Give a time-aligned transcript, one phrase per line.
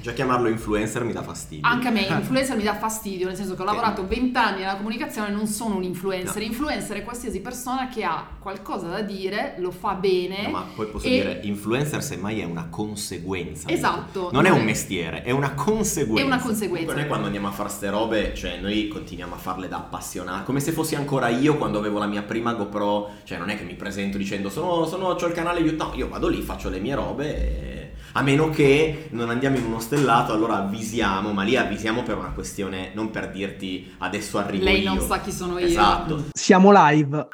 [0.00, 1.66] Già chiamarlo influencer mi dà fastidio.
[1.66, 4.76] Anche a me, influencer mi dà fastidio, nel senso che ho lavorato 20 anni nella
[4.76, 6.36] comunicazione e non sono un influencer.
[6.36, 6.42] No.
[6.42, 10.42] Influencer è qualsiasi persona che ha qualcosa da dire, lo fa bene.
[10.42, 13.68] No, ma poi posso e- dire, influencer semmai è una conseguenza.
[13.68, 14.30] Esatto.
[14.32, 16.22] Non è un mestiere, è una conseguenza.
[16.22, 16.94] È una conseguenza.
[16.94, 20.60] Noi quando andiamo a fare ste robe, cioè noi continuiamo a farle da appassionati, come
[20.60, 23.74] se fossi ancora io quando avevo la mia prima GoPro, cioè non è che mi
[23.74, 26.94] presento dicendo sono, sono c'ho il canale YouTube, no, io vado lì, faccio le mie
[26.94, 27.79] robe e...
[28.12, 32.32] A meno che non andiamo in uno stellato, allora avvisiamo, ma lì avvisiamo per una
[32.32, 34.94] questione, non per dirti adesso arrivo Lei io.
[34.94, 35.66] non sa chi sono io.
[35.66, 36.24] Esatto.
[36.32, 37.28] Siamo live.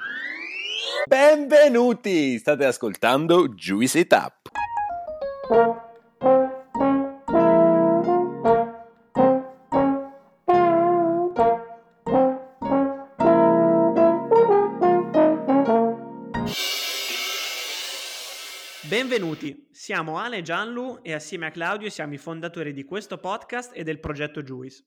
[1.09, 2.37] Benvenuti!
[2.37, 4.35] State ascoltando Juicy Tap.
[19.07, 23.85] Benvenuti, siamo Ale Gianlu e assieme a Claudio siamo i fondatori di questo podcast e
[23.85, 24.85] del progetto Juice.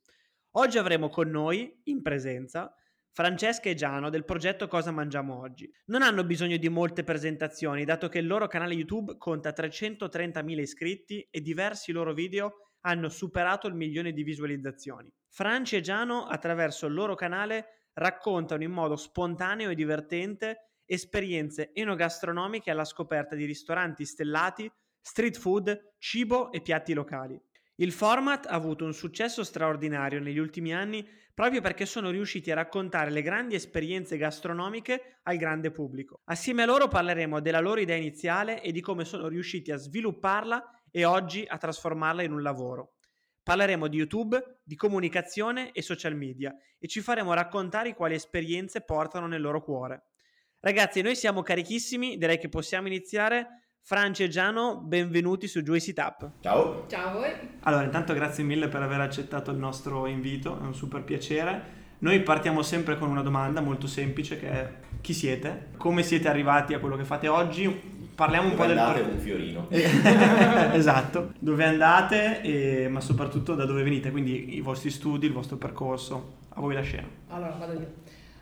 [0.57, 2.69] Oggi avremo con noi, in presenza,
[3.13, 5.71] Francesca e Giano del progetto Cosa Mangiamo Oggi.
[5.85, 11.25] Non hanno bisogno di molte presentazioni, dato che il loro canale YouTube conta 330.000 iscritti
[11.31, 15.09] e diversi loro video hanno superato il milione di visualizzazioni.
[15.29, 22.71] Franci e Giano, attraverso il loro canale, raccontano in modo spontaneo e divertente esperienze enogastronomiche
[22.71, 27.39] alla scoperta di ristoranti stellati, street food, cibo e piatti locali.
[27.75, 32.55] Il format ha avuto un successo straordinario negli ultimi anni proprio perché sono riusciti a
[32.55, 36.19] raccontare le grandi esperienze gastronomiche al grande pubblico.
[36.25, 40.81] Assieme a loro parleremo della loro idea iniziale e di come sono riusciti a svilupparla
[40.91, 42.95] e oggi a trasformarla in un lavoro.
[43.41, 49.27] Parleremo di YouTube, di comunicazione e social media e ci faremo raccontare quali esperienze portano
[49.27, 50.08] nel loro cuore.
[50.61, 53.61] Ragazzi, noi siamo carichissimi, direi che possiamo iniziare.
[53.81, 56.31] Franci e Giano, benvenuti su Juicy Tap.
[56.41, 56.85] Ciao.
[56.89, 57.31] Ciao a voi.
[57.61, 61.77] Allora, intanto grazie mille per aver accettato il nostro invito, è un super piacere.
[61.99, 64.69] Noi partiamo sempre con una domanda molto semplice che è
[65.01, 65.67] chi siete?
[65.77, 67.67] Come siete arrivati a quello che fate oggi?
[68.13, 69.67] Parliamo un Dove po' del andate per- un fiorino.
[70.75, 75.55] esatto, dove andate, e- ma soprattutto da dove venite, quindi i vostri studi, il vostro
[75.55, 76.35] percorso.
[76.49, 77.07] A voi la scena.
[77.29, 77.93] Allora, vado io.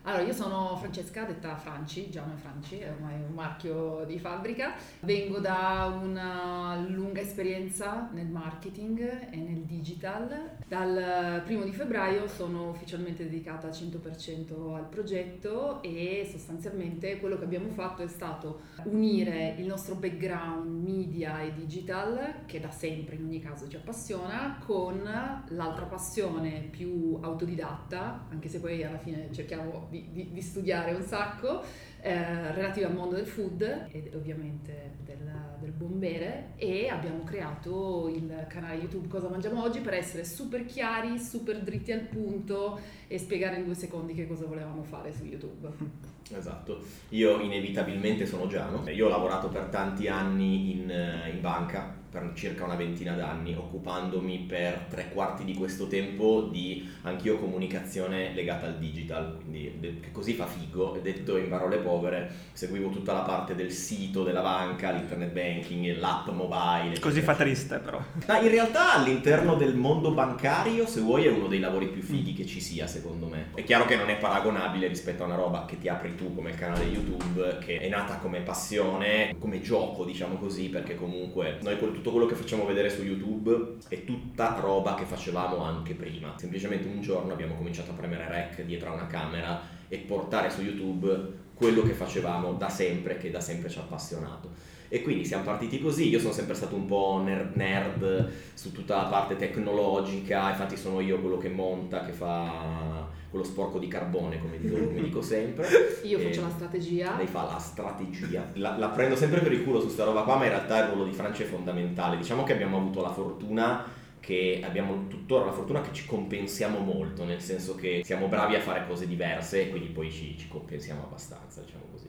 [0.07, 4.73] Allora, io sono Francesca, detta Franci, Giano e Franci, è ormai un marchio di fabbrica.
[5.01, 10.51] Vengo da una lunga esperienza nel marketing e nel digital.
[10.65, 17.43] Dal primo di febbraio sono ufficialmente dedicata al 100% al progetto e sostanzialmente quello che
[17.43, 23.25] abbiamo fatto è stato unire il nostro background media e digital, che da sempre in
[23.25, 25.01] ogni caso ci appassiona, con
[25.49, 31.01] l'altra passione più autodidatta, anche se poi alla fine cerchiamo di, di- di studiare un
[31.03, 31.63] sacco,
[32.01, 38.07] eh, relativa al mondo del food e ovviamente del, del buon bere e abbiamo creato
[38.13, 43.17] il canale YouTube Cosa Mangiamo Oggi per essere super chiari, super dritti al punto e
[43.17, 46.15] spiegare in due secondi che cosa volevamo fare su YouTube.
[46.35, 51.95] Esatto, io inevitabilmente sono Giano, io ho lavorato per tanti anni in, eh, in banca,
[52.09, 58.33] per circa una ventina d'anni, occupandomi per tre quarti di questo tempo di anch'io comunicazione
[58.33, 63.55] legata al digital, quindi così fa figo, detto in parole povere, seguivo tutta la parte
[63.55, 66.99] del sito della banca, l'internet banking, l'app mobile.
[66.99, 67.33] Così eccetera.
[67.33, 68.01] fa triste però.
[68.27, 72.33] Ma in realtà all'interno del mondo bancario, se vuoi, è uno dei lavori più fighi
[72.33, 73.47] che ci sia, secondo me.
[73.53, 76.49] È chiaro che non è paragonabile rispetto a una roba che ti apri tu come
[76.49, 81.77] il canale YouTube, che è nata come passione, come gioco, diciamo così, perché comunque noi
[81.77, 86.33] quel- tutto quello che facciamo vedere su YouTube è tutta roba che facevamo anche prima.
[86.37, 90.61] Semplicemente un giorno abbiamo cominciato a premere rec dietro a una camera e portare su
[90.61, 94.75] YouTube quello che facevamo da sempre, che da sempre ci ha appassionato.
[94.89, 98.95] E quindi siamo partiti così, io sono sempre stato un po' nerd, nerd su tutta
[98.95, 104.39] la parte tecnologica, infatti sono io quello che monta, che fa quello sporco di carbone,
[104.39, 105.67] come dico, come dico sempre.
[106.03, 107.17] Io faccio la strategia.
[107.17, 108.49] Lei fa la strategia.
[108.53, 110.87] La, la prendo sempre per il culo su sta roba qua, ma in realtà il
[110.87, 112.15] ruolo di Francia è fondamentale.
[112.15, 113.83] Diciamo che abbiamo avuto la fortuna
[114.19, 118.61] che abbiamo tuttora la fortuna che ci compensiamo molto, nel senso che siamo bravi a
[118.61, 122.07] fare cose diverse e quindi poi ci, ci compensiamo abbastanza, diciamo così.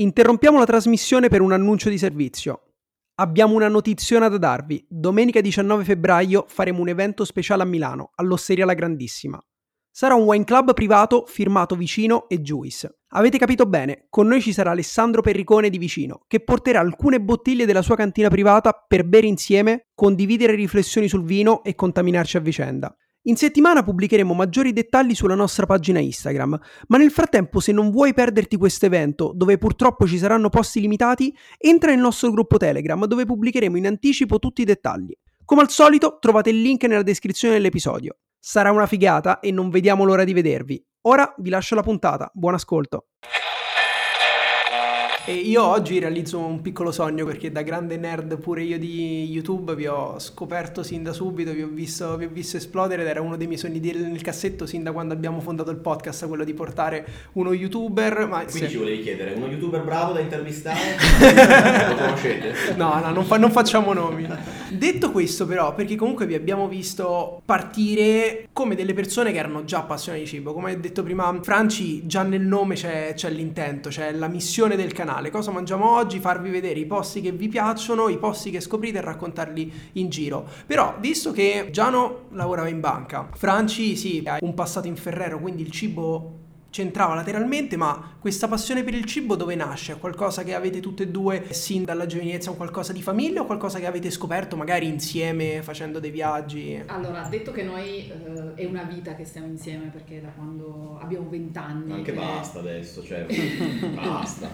[0.00, 2.62] Interrompiamo la trasmissione per un annuncio di servizio.
[3.16, 4.86] Abbiamo una notiziona da darvi.
[4.88, 9.42] Domenica 19 febbraio faremo un evento speciale a Milano, all'Osteria La Grandissima.
[9.98, 13.00] Sarà un wine club privato firmato Vicino e Juice.
[13.14, 17.66] Avete capito bene, con noi ci sarà Alessandro Perricone di Vicino, che porterà alcune bottiglie
[17.66, 22.96] della sua cantina privata per bere insieme, condividere riflessioni sul vino e contaminarci a vicenda.
[23.22, 26.56] In settimana pubblicheremo maggiori dettagli sulla nostra pagina Instagram,
[26.86, 31.36] ma nel frattempo se non vuoi perderti questo evento, dove purtroppo ci saranno posti limitati,
[31.58, 35.12] entra nel nostro gruppo Telegram dove pubblicheremo in anticipo tutti i dettagli.
[35.44, 38.18] Come al solito trovate il link nella descrizione dell'episodio.
[38.38, 40.82] Sarà una figata e non vediamo l'ora di vedervi.
[41.02, 43.06] Ora vi lascio la puntata, buon ascolto.
[45.28, 49.74] E io oggi realizzo un piccolo sogno perché da grande nerd pure io di YouTube
[49.74, 53.20] vi ho scoperto sin da subito, vi ho visto, vi ho visto esplodere ed era
[53.20, 56.44] uno dei miei sogni di, nel cassetto sin da quando abbiamo fondato il podcast, quello
[56.44, 58.26] di portare uno youtuber.
[58.26, 60.96] Ma Quindi se- ci volevi chiedere, uno youtuber bravo da intervistare?
[61.90, 62.54] Lo conoscete?
[62.76, 64.26] No, no, non, fa- non facciamo nomi.
[64.70, 69.80] Detto questo, però, perché comunque vi abbiamo visto partire come delle persone che erano già
[69.80, 70.54] appassionate di cibo.
[70.54, 75.16] Come detto prima Franci, già nel nome c'è, c'è l'intento, c'è la missione del canale.
[75.30, 76.20] Cosa mangiamo oggi?
[76.20, 80.46] Farvi vedere i posti che vi piacciono, i posti che scoprite e raccontarli in giro.
[80.64, 85.62] Però, visto che Giano lavorava in banca, Franci sì, ha un passato in Ferrero, quindi
[85.62, 86.36] il cibo
[86.70, 89.92] c'entrava lateralmente, ma questa passione per il cibo dove nasce?
[89.92, 93.46] È qualcosa che avete tutte e due sin dalla giovinezza, un qualcosa di famiglia o
[93.46, 96.82] qualcosa che avete scoperto magari insieme facendo dei viaggi?
[96.86, 101.28] Allora, detto che noi eh, è una vita che stiamo insieme perché da quando abbiamo
[101.28, 101.92] 20 anni.
[101.92, 103.24] Anche che- basta adesso, cioè
[103.94, 104.50] basta.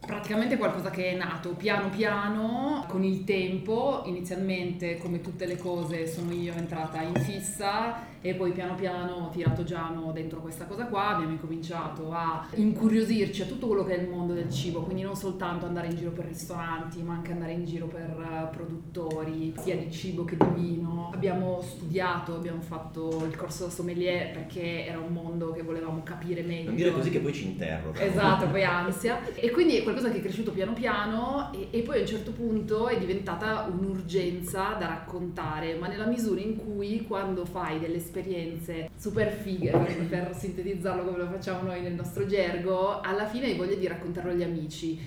[0.00, 6.06] Praticamente qualcosa che è nato piano piano con il tempo, inizialmente come tutte le cose
[6.06, 10.86] sono io entrata in fissa e poi piano piano ho tirato Giano dentro questa cosa
[10.86, 12.46] qua, abbiamo incominciato a
[12.86, 15.96] incuriosirci a tutto quello che è il mondo del cibo, quindi non soltanto andare in
[15.96, 20.36] giro per ristoranti, ma anche andare in giro per eh, produttori, sia di cibo che
[20.36, 21.10] di vino.
[21.12, 26.42] Abbiamo studiato, abbiamo fatto il corso da sommelier perché era un mondo che volevamo capire
[26.42, 26.66] meglio.
[26.66, 28.00] Non dire così che poi ci interroga.
[28.00, 29.20] Esatto, poi ansia.
[29.34, 32.30] E quindi è qualcosa che è cresciuto piano piano e, e poi a un certo
[32.30, 38.90] punto è diventata un'urgenza da raccontare, ma nella misura in cui quando fai delle esperienze
[38.96, 43.56] super fighe, per, per sintetizzarlo come lo facciamo noi nel nostro gergo, alla fine hai
[43.56, 44.98] voglia di raccontarlo agli amici.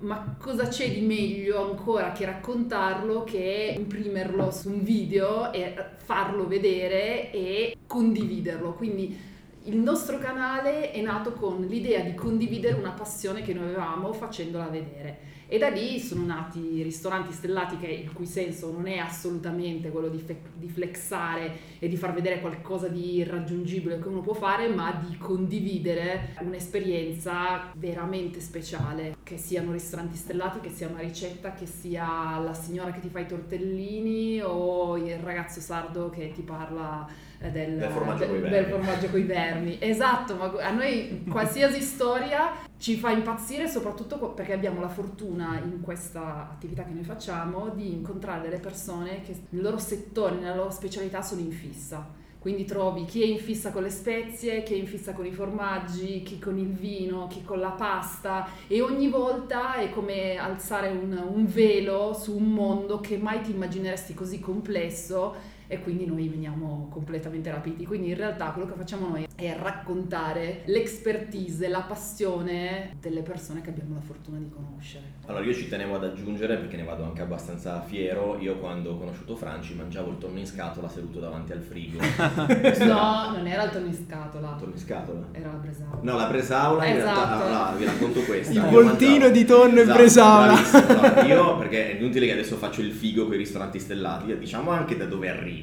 [0.00, 6.46] Ma cosa c'è di meglio ancora che raccontarlo che imprimerlo su un video e farlo
[6.46, 8.74] vedere e condividerlo?
[8.74, 9.16] Quindi
[9.64, 14.66] il nostro canale è nato con l'idea di condividere una passione che noi avevamo facendola
[14.66, 15.18] vedere
[15.50, 20.08] e da lì sono nati ristoranti stellati che il cui senso non è assolutamente quello
[20.08, 24.68] di, fe- di flexare e di far vedere qualcosa di irraggiungibile che uno può fare,
[24.68, 31.66] ma di condividere un'esperienza veramente speciale, che siano ristoranti stellati, che sia una ricetta, che
[31.66, 37.06] sia la signora che ti fa i tortellini o il ragazzo sardo che ti parla
[37.40, 38.70] eh, del, Del formaggio coi del vermi.
[38.72, 39.76] formaggio coi vermi.
[39.80, 45.80] Esatto, ma a noi qualsiasi storia ci fa impazzire, soprattutto perché abbiamo la fortuna in
[45.80, 50.70] questa attività che noi facciamo di incontrare delle persone che nel loro settore, nella loro
[50.70, 52.26] specialità sono in fissa.
[52.38, 55.32] Quindi trovi chi è in fissa con le spezie, chi è in fissa con i
[55.32, 60.88] formaggi, chi con il vino, chi con la pasta e ogni volta è come alzare
[60.88, 66.26] un, un velo su un mondo che mai ti immagineresti così complesso e quindi noi
[66.28, 67.84] veniamo completamente rapiti.
[67.86, 73.68] Quindi in realtà quello che facciamo noi è raccontare l'expertise, la passione delle persone che
[73.70, 75.04] abbiamo la fortuna di conoscere.
[75.26, 78.38] Allora io ci tenevo ad aggiungere perché ne vado anche abbastanza fiero.
[78.40, 81.98] Io quando ho conosciuto Franci mangiavo il tonno in scatola seduto davanti al frigo.
[82.88, 85.26] No, non era il tonno in scatola, Tonno in scatola?
[85.32, 85.98] era la bresaola.
[86.02, 87.14] No, la bresaola in Esatto.
[87.20, 88.52] realtà, allora, vi racconto questa.
[88.52, 90.52] Il voltino mangiavo- di tonno e Esatto, bresaola.
[90.54, 90.86] bravissimo.
[90.98, 94.70] Allora, io, perché è inutile che adesso faccio il figo con i ristoranti stellati, diciamo
[94.70, 95.56] anche da dove arrivo.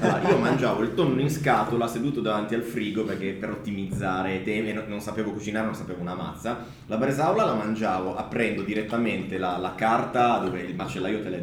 [0.00, 4.72] Allora, io mangiavo il tonno in scatola seduto davanti al frigo perché per ottimizzare temi,
[4.72, 6.64] non non sapevo cucinare, non sapevo una mazza.
[6.86, 11.38] La bresaola la mangiavo aprendo direttamente la, la carta dove il macellaio te la...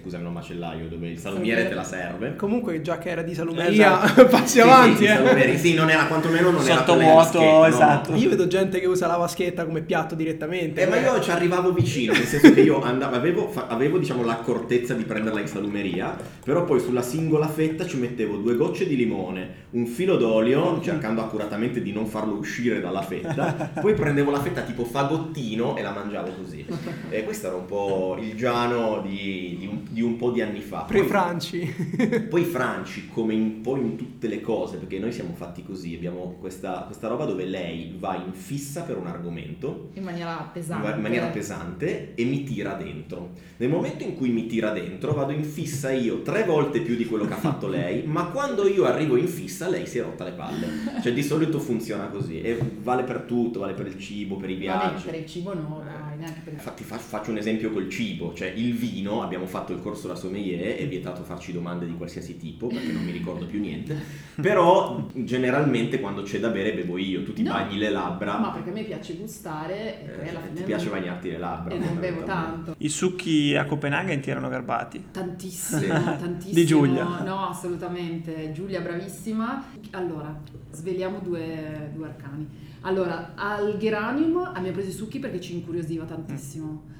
[0.00, 2.36] Scusami, non macellaio, dove il salumiere te la serve.
[2.36, 4.26] Comunque, già che era di salumeria, Esatto.
[4.30, 4.96] passi Sì, avanti.
[4.96, 5.08] sì, eh.
[5.16, 5.58] salumieri.
[5.58, 8.10] Sì, non era quantomeno non era della vaschetta, no, esatto.
[8.12, 8.16] no.
[8.16, 10.82] Io vedo gente che usa la vaschetta come piatto direttamente.
[10.82, 14.24] Eh, ma io ci arrivavo vicino, nel senso che io andavo, avevo, fa- avevo diciamo
[14.24, 18.96] l'accortezza di prenderla in salumeria, però poi sulla singola fetta ci mettevo due gocce di
[18.96, 24.40] limone, un filo d'olio, cercando accuratamente di non farlo uscire dalla fetta, poi prendevo la
[24.40, 26.64] fetta tipo fagottino e la mangiavo così.
[27.10, 30.60] E questo era un po' il Giano di, di un, di un po' di anni
[30.60, 30.80] fa.
[30.80, 32.26] Poi- Pre-Franci.
[32.30, 36.36] poi Franci, come un po' in tutte le cose, perché noi siamo fatti così, abbiamo
[36.40, 40.90] questa, questa roba dove lei va in fissa per un argomento, In maniera pesante.
[40.94, 43.30] in maniera pesante, e mi tira dentro.
[43.58, 47.01] Nel momento in cui mi tira dentro, vado in fissa io tre volte più di
[47.06, 50.24] quello che ha fatto lei, ma quando io arrivo in fissa, lei si è rotta
[50.24, 50.66] le palle.
[51.02, 54.54] Cioè, di solito funziona così, e vale per tutto, vale per il cibo, per i
[54.54, 55.04] viaggi.
[55.04, 55.82] per il cibo no,
[56.12, 59.72] magari neanche per Infatti fa- faccio un esempio col cibo, cioè il vino, abbiamo fatto
[59.72, 63.46] il corso da sommelier, è vietato farci domande di qualsiasi tipo perché non mi ricordo
[63.46, 63.96] più niente,
[64.40, 67.52] però generalmente quando c'è da bere bevo io, tu ti No.
[67.52, 70.62] bagni le labbra, Ma perché a me piace gustare e poi eh, alla fine ti
[70.62, 71.74] piace non- bagnarti le labbra.
[71.74, 72.74] e non bevo tanto.
[72.78, 75.06] I succhi a Copenaghen ti erano garbati.
[75.10, 75.86] Tantissimo, Sì.
[76.18, 76.54] tantissimo.
[76.54, 77.04] Di Giulia.
[77.22, 78.52] No, assolutamente.
[78.52, 79.64] Giulia bravissima.
[79.92, 80.38] Allora,
[80.70, 82.70] sveliamo due, due arcani.
[82.82, 86.90] Allora, al Geranium abbiamo preso i succhi perché ci incuriosiva tantissimo.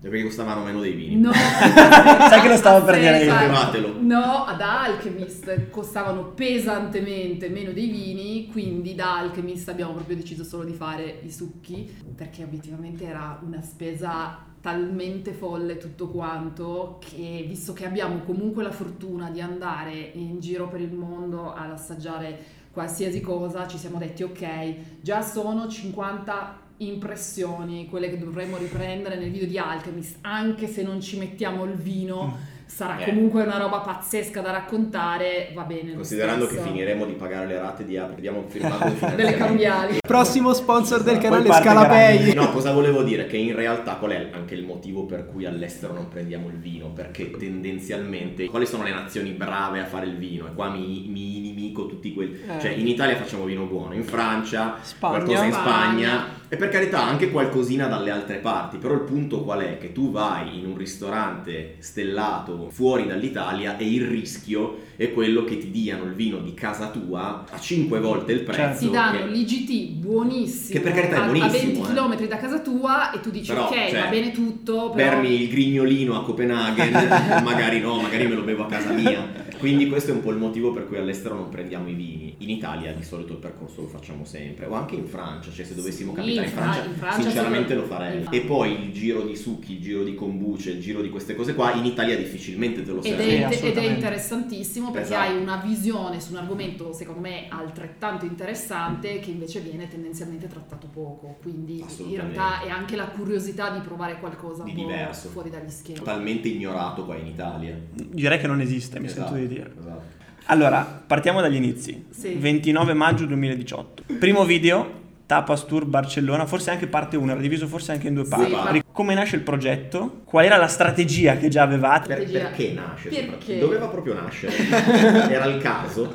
[0.00, 1.16] Cioè, Perché costavano meno dei vini.
[1.16, 3.32] No, Sai che lo stavo per dire io.
[3.32, 4.00] Bevatelo.
[4.00, 10.64] No, ad Alchemist costavano pesantemente meno dei vini, quindi da Alchemist abbiamo proprio deciso solo
[10.64, 17.72] di fare i succhi, perché obiettivamente era una spesa talmente folle tutto quanto che visto
[17.72, 23.20] che abbiamo comunque la fortuna di andare in giro per il mondo ad assaggiare qualsiasi
[23.20, 29.46] cosa, ci siamo detti ok, già sono 50 impressioni, quelle che dovremmo riprendere nel video
[29.46, 32.36] di Alchemist, anche se non ci mettiamo il vino,
[32.66, 33.04] sarà Eh.
[33.04, 35.90] comunque una roba pazzesca da raccontare, va bene.
[35.90, 39.98] lo Considerando che finiremo di pagare le rate di Apple, abbiamo firmato delle cambiali.
[40.00, 42.32] Prossimo sponsor del canale Scalapay.
[42.32, 43.26] No, cosa volevo dire?
[43.26, 46.88] Che in realtà qual è anche il motivo per cui all'estero non prendiamo il vino?
[46.90, 50.46] Perché tendenzialmente quali sono le nazioni brave a fare il vino?
[50.46, 51.40] E qua mi, mi
[51.72, 52.38] inimico tutti quelli.
[52.46, 52.60] Eh.
[52.60, 55.16] Cioè, in Italia facciamo vino buono, in Francia, Spagna.
[55.16, 55.72] qualcosa in Spagna.
[55.72, 56.40] Spagna.
[56.52, 58.76] E per carità anche qualcosina dalle altre parti.
[58.76, 59.78] Però il punto qual è?
[59.78, 65.56] Che tu vai in un ristorante stellato fuori dall'Italia e il rischio è quello che
[65.56, 68.60] ti diano il vino di casa tua a 5 volte il prezzo.
[68.60, 68.84] Certo.
[68.84, 71.94] Ti danno che- l'IGT buonissimo, Che per carità è a- a, buonissimo, 20 eh.
[71.94, 74.92] km da casa tua e tu dici Però, ok, cioè, va bene tutto, però...
[75.10, 76.92] bermi il grignolino a Copenaghen,
[77.42, 79.26] magari no, magari me lo bevo a casa mia.
[79.62, 82.34] Quindi questo è un po' il motivo per cui all'estero non prendiamo i vini.
[82.38, 85.76] In Italia di solito il percorso lo facciamo sempre, o anche in Francia, cioè se
[85.76, 88.26] dovessimo Sì, capitare in in Fra- Francia, in Francia sinceramente lo farei.
[88.28, 91.54] E poi il giro di succhi, il giro di kombucha, il giro di queste cose
[91.54, 93.48] qua, in Italia difficilmente te lo Ed serve.
[93.48, 95.30] è, Sì, ed è interessantissimo perché Esatto.
[95.30, 100.88] hai una visione su un argomento secondo me altrettanto interessante che invece viene tendenzialmente trattato
[100.92, 105.28] poco, quindi in realtà è anche la curiosità di provare qualcosa Di un po' diverso.
[105.28, 105.98] fuori dagli schemi.
[105.98, 107.78] Totalmente ignorato qua in Italia.
[107.92, 109.70] Direi che non esiste, mi Esatto, sento di dire.
[109.78, 110.20] esatto.
[110.46, 112.06] Allora, partiamo dagli inizi.
[112.10, 112.34] Sì.
[112.34, 114.04] 29 maggio 2018.
[114.18, 118.24] Primo video, Tapas Tour Barcellona, forse anche parte 1, era diviso forse anche in due
[118.24, 118.50] Sì, parti.
[118.52, 120.20] ma- Ric- Come nasce il progetto?
[120.24, 122.14] Qual era la strategia che già avevate?
[122.14, 123.08] Per- perché nasce?
[123.08, 123.58] Perché?
[123.58, 124.52] Doveva proprio nascere.
[125.32, 126.12] Era il caso.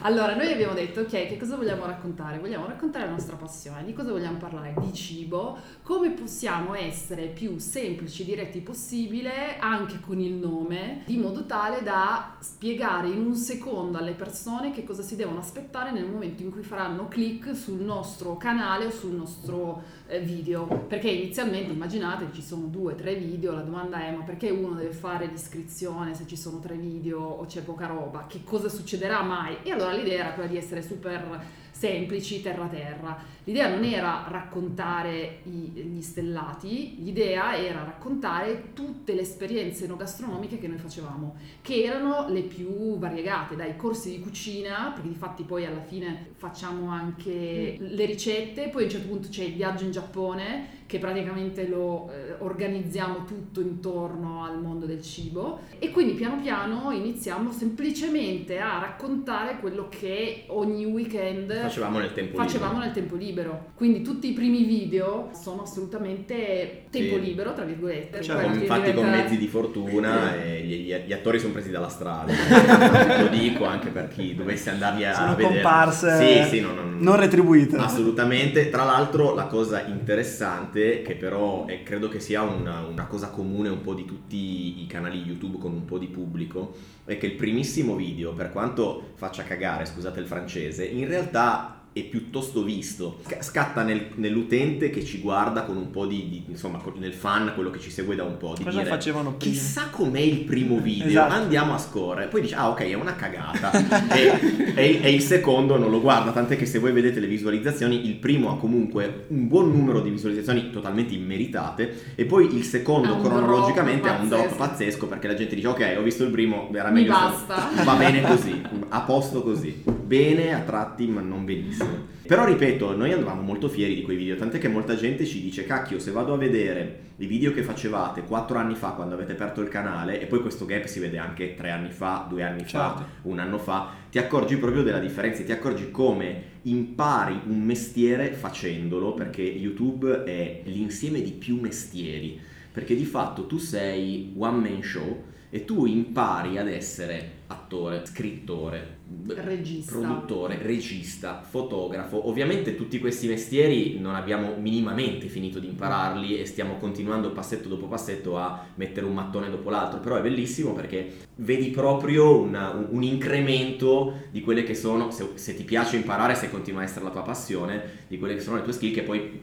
[0.00, 2.38] Allora, noi abbiamo detto, ok, che cosa vogliamo raccontare?
[2.38, 4.72] Vogliamo raccontare la nostra passione, di cosa vogliamo parlare?
[4.80, 11.18] Di cibo, come possiamo essere più semplici e diretti possibile, anche con il nome, di
[11.18, 16.06] modo tale da spiegare in un secondo alle persone che cosa si devono aspettare nel
[16.06, 19.82] momento in cui faranno click sul nostro canale o sul nostro
[20.18, 20.66] video.
[20.66, 24.92] Perché inizialmente, immaginate, ci sono due, tre video, la domanda è ma perché uno deve
[24.92, 28.26] fare l'iscrizione se ci sono tre video o c'è poca roba?
[28.26, 29.58] Che cosa succederà mai?
[29.62, 31.40] E allora l'idea era quella di essere super
[31.80, 33.16] semplici, terra terra.
[33.44, 40.68] L'idea non era raccontare i- gli stellati, l'idea era raccontare tutte le esperienze enogastronomiche che
[40.68, 45.64] noi facevamo, che erano le più variegate, dai corsi di cucina, perché di fatti poi
[45.64, 49.90] alla fine facciamo anche le ricette, poi a un certo punto c'è il viaggio in
[49.90, 56.40] Giappone, che praticamente lo eh, organizziamo tutto intorno al mondo del cibo e quindi piano
[56.42, 62.84] piano iniziamo semplicemente a raccontare quello che ogni weekend Facevamo nel tempo facevamo libero.
[62.86, 63.64] nel tempo libero.
[63.76, 67.20] Quindi tutti i primi video sono assolutamente tempo Sì.
[67.20, 68.18] libero, tra virgolette.
[68.28, 71.70] Alla fine infatti con diventa- mezzi di fortuna e gli, gli- gli attori sono presi
[71.70, 72.32] dalla strada
[73.22, 76.82] lo dico anche per chi dovesse andarli a Sono vedere comparse sì, sì, no, no,
[76.82, 76.96] no.
[76.98, 77.76] non retribuite.
[77.76, 83.28] assolutamente tra l'altro la cosa interessante che però è- credo che sia una, una cosa
[83.30, 87.26] comune un po' di tutti i canali YouTube con un po' di pubblico è che
[87.26, 93.18] il primissimo video per quanto faccia cagare scusate il francese in realtà è piuttosto visto
[93.24, 97.50] Sc- scatta nel- nell'utente che ci guarda con un po' di, di- insomma nel fan
[97.54, 99.52] quello che ci segue da un po' di Cosa dire facevano prima?
[99.52, 101.32] chissà com'è il primo video Esatto.
[101.34, 103.72] andiamo a score poi dice ah ok è una cagata
[104.14, 108.06] e, e- e il secondo non lo guarda tant'è che se voi vedete le visualizzazioni
[108.06, 113.18] il primo ha comunque un buon numero di visualizzazioni totalmente immeritate e poi il secondo
[113.18, 115.08] cronologicamente ha un drop pazzesco.
[115.08, 117.82] perché la gente dice ok ho visto il primo era Mi meglio se- basta.
[117.84, 121.79] va bene così a posto così bene a tratti, ma non benissimo.
[122.26, 125.64] Però ripeto, noi andavamo molto fieri di quei video, tant'è che molta gente ci dice,
[125.64, 129.60] cacchio, se vado a vedere i video che facevate 4 anni fa quando avete aperto
[129.60, 132.94] il canale, e poi questo gap si vede anche 3 anni fa, 2 anni fa,
[132.96, 133.06] Certo.
[133.22, 139.12] un anno fa, ti accorgi proprio della differenza, ti accorgi come impari un mestiere facendolo,
[139.12, 142.38] perché YouTube è l'insieme di più mestieri,
[142.70, 148.98] perché di fatto tu sei one man show e tu impari ad essere attore, scrittore,
[149.26, 149.92] Regista.
[149.96, 152.28] produttore, regista, fotografo.
[152.28, 157.86] Ovviamente tutti questi mestieri non abbiamo minimamente finito di impararli e stiamo continuando passetto dopo
[157.86, 163.02] passetto a mettere un mattone dopo l'altro, però è bellissimo perché vedi proprio una- un,
[163.02, 167.10] incremento di quelle che sono, se, se ti piace imparare, se continua a essere la
[167.10, 169.40] tua passione, di quelle che sono le tue skill che poi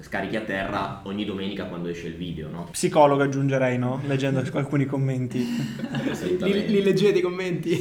[0.00, 2.68] scarichi a terra ogni domenica quando esce il video, no?
[2.70, 4.00] Psicologo aggiungerei, no?
[4.06, 5.44] Leggendo alcuni commenti.
[6.40, 7.76] Li, li leggete i commenti?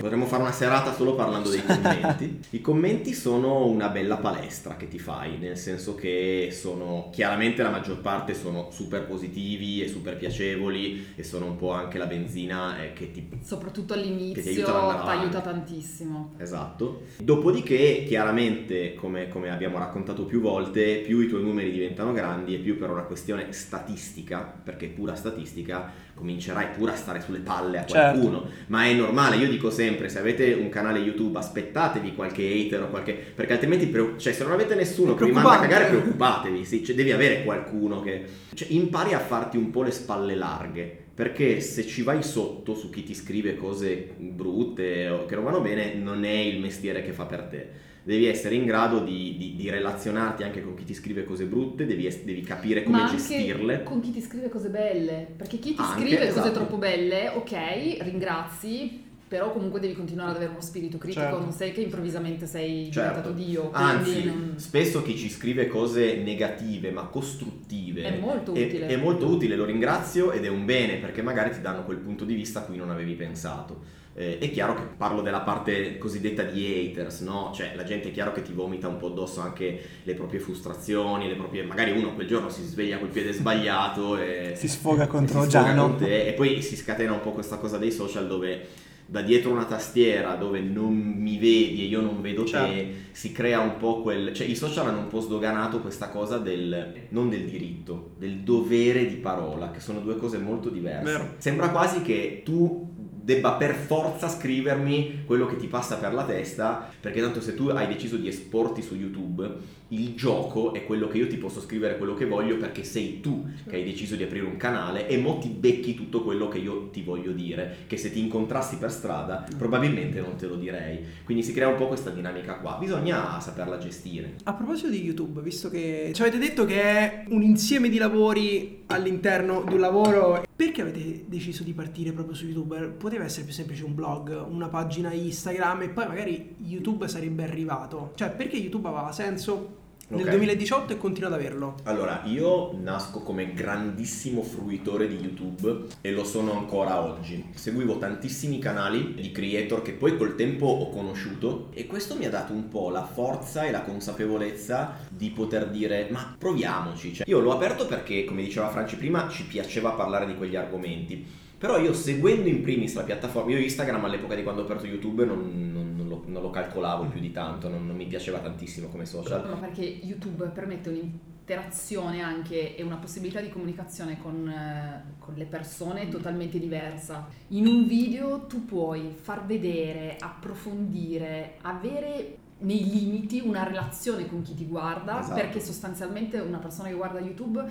[0.00, 2.40] Potremmo fare una serata solo parlando dei commenti.
[2.50, 7.70] I commenti sono una bella palestra che ti fai, nel senso che sono chiaramente la
[7.70, 12.82] maggior parte sono super positivi e super piacevoli e sono un po' anche la benzina
[12.82, 16.34] eh, che ti Soprattutto all'inizio ti aiuta tantissimo.
[16.38, 17.02] Esatto.
[17.18, 22.58] Dopodiché, chiaramente, come, come abbiamo raccontato più volte, più i tuoi numeri diventano grandi e
[22.58, 27.86] più per una questione statistica, perché pura statistica, comincerai pure a stare sulle palle a
[27.86, 28.18] Certo.
[28.18, 28.48] qualcuno.
[28.68, 32.88] Ma è normale, io dico sempre, se avete un canale YouTube aspettatevi qualche hater o
[32.88, 33.12] qualche...
[33.12, 36.84] perché altrimenti, preo- cioè se non avete nessuno che vi manda a cagare, preoccupatevi, sì,
[36.84, 38.24] cioè, devi avere qualcuno che...
[38.54, 40.98] Cioè, impari a farti un po' le spalle larghe.
[41.12, 45.60] Perché se ci vai sotto su chi ti scrive cose brutte o che non vanno
[45.60, 47.68] bene, non è il mestiere che fa per te.
[48.02, 51.84] Devi essere in grado di, di- di relazionarti anche con chi ti scrive cose brutte,
[51.84, 53.82] devi, es- devi capire come Ma anche gestirle.
[53.82, 55.26] con chi ti scrive cose belle.
[55.36, 56.40] Perché chi ti Anche, scrive esatto.
[56.40, 57.52] cose troppo belle, ok,
[58.00, 61.38] ringrazi, però comunque devi continuare ad avere uno spirito critico, Certo.
[61.40, 63.20] non sei che improvvisamente sei Certo.
[63.20, 63.70] diventato Dio.
[63.72, 68.86] Anzi, non- spesso chi ci scrive cose negative ma costruttive È molto è- utile.
[68.86, 72.24] È, molto utile, lo ringrazio ed è un bene perché magari ti danno quel punto
[72.24, 73.98] di vista a cui non avevi pensato.
[74.12, 77.52] Eh, è chiaro che parlo della parte cosiddetta di haters, no?
[77.54, 81.28] Cioè la gente è chiaro che ti vomita un po' addosso anche le proprie frustrazioni,
[81.28, 81.62] le proprie...
[81.62, 85.64] magari uno quel giorno si sveglia col piede sbagliato e Si sfoga contro si sfoga
[85.72, 85.94] Giano.
[85.96, 88.66] te e poi si scatena un po' questa cosa dei social dove
[89.06, 92.92] da dietro una tastiera dove non mi vedi e io non vedo te Certo.
[93.10, 96.94] si crea un po' quel cioè i social hanno un po' sdoganato questa cosa del
[97.08, 101.28] non del diritto del dovere di parola che sono due cose molto diverse Vero.
[101.38, 102.89] sembra quasi che tu
[103.30, 107.68] debba per forza scrivermi quello che ti passa per la testa perché tanto se tu
[107.68, 111.96] hai deciso di esporti su YouTube il gioco è quello che io ti posso scrivere
[111.96, 115.38] quello che voglio perché sei tu che hai deciso di aprire un canale e mo
[115.38, 119.46] ti becchi tutto quello che io ti voglio dire, che se ti incontrassi per strada
[119.56, 121.00] probabilmente non te lo direi.
[121.24, 124.36] Quindi si crea un po' questa dinamica qua, bisogna saperla gestire.
[124.44, 128.82] A proposito di YouTube, visto che ci avete detto che è un insieme di lavori
[128.86, 132.78] all'interno di un lavoro, perché avete deciso di partire proprio su YouTube?
[132.88, 138.12] Poteva essere più semplice un blog, una pagina Instagram e poi magari YouTube sarebbe arrivato.
[138.14, 139.78] Cioè, perché YouTube aveva senso
[140.10, 140.30] nel Ok.
[140.30, 141.74] 2018 e continua ad averlo?
[141.84, 147.50] Allora, io nasco come grandissimo fruitore di YouTube e lo sono ancora oggi.
[147.54, 152.30] Seguivo tantissimi canali di creator che poi col tempo ho conosciuto e questo mi ha
[152.30, 157.14] dato un po' la forza e la consapevolezza di poter dire ma proviamoci.
[157.14, 161.24] Cioè, io l'ho aperto perché, come diceva Franci prima, ci piaceva parlare di quegli argomenti.
[161.60, 165.26] Però io seguendo in primis la piattaforma, io Instagram all'epoca di quando ho aperto YouTube
[165.26, 165.79] non
[166.20, 169.48] lo, non lo calcolavo più di tanto, non, non mi piaceva tantissimo come social.
[169.48, 175.46] Ma perché YouTube permette un'interazione anche e una possibilità di comunicazione con, eh, con le
[175.46, 177.26] persone totalmente diversa.
[177.48, 184.54] In un video tu puoi far vedere, approfondire, avere nei limiti una relazione con chi
[184.54, 185.34] ti guarda, Esatto.
[185.34, 187.64] perché sostanzialmente una persona che guarda YouTube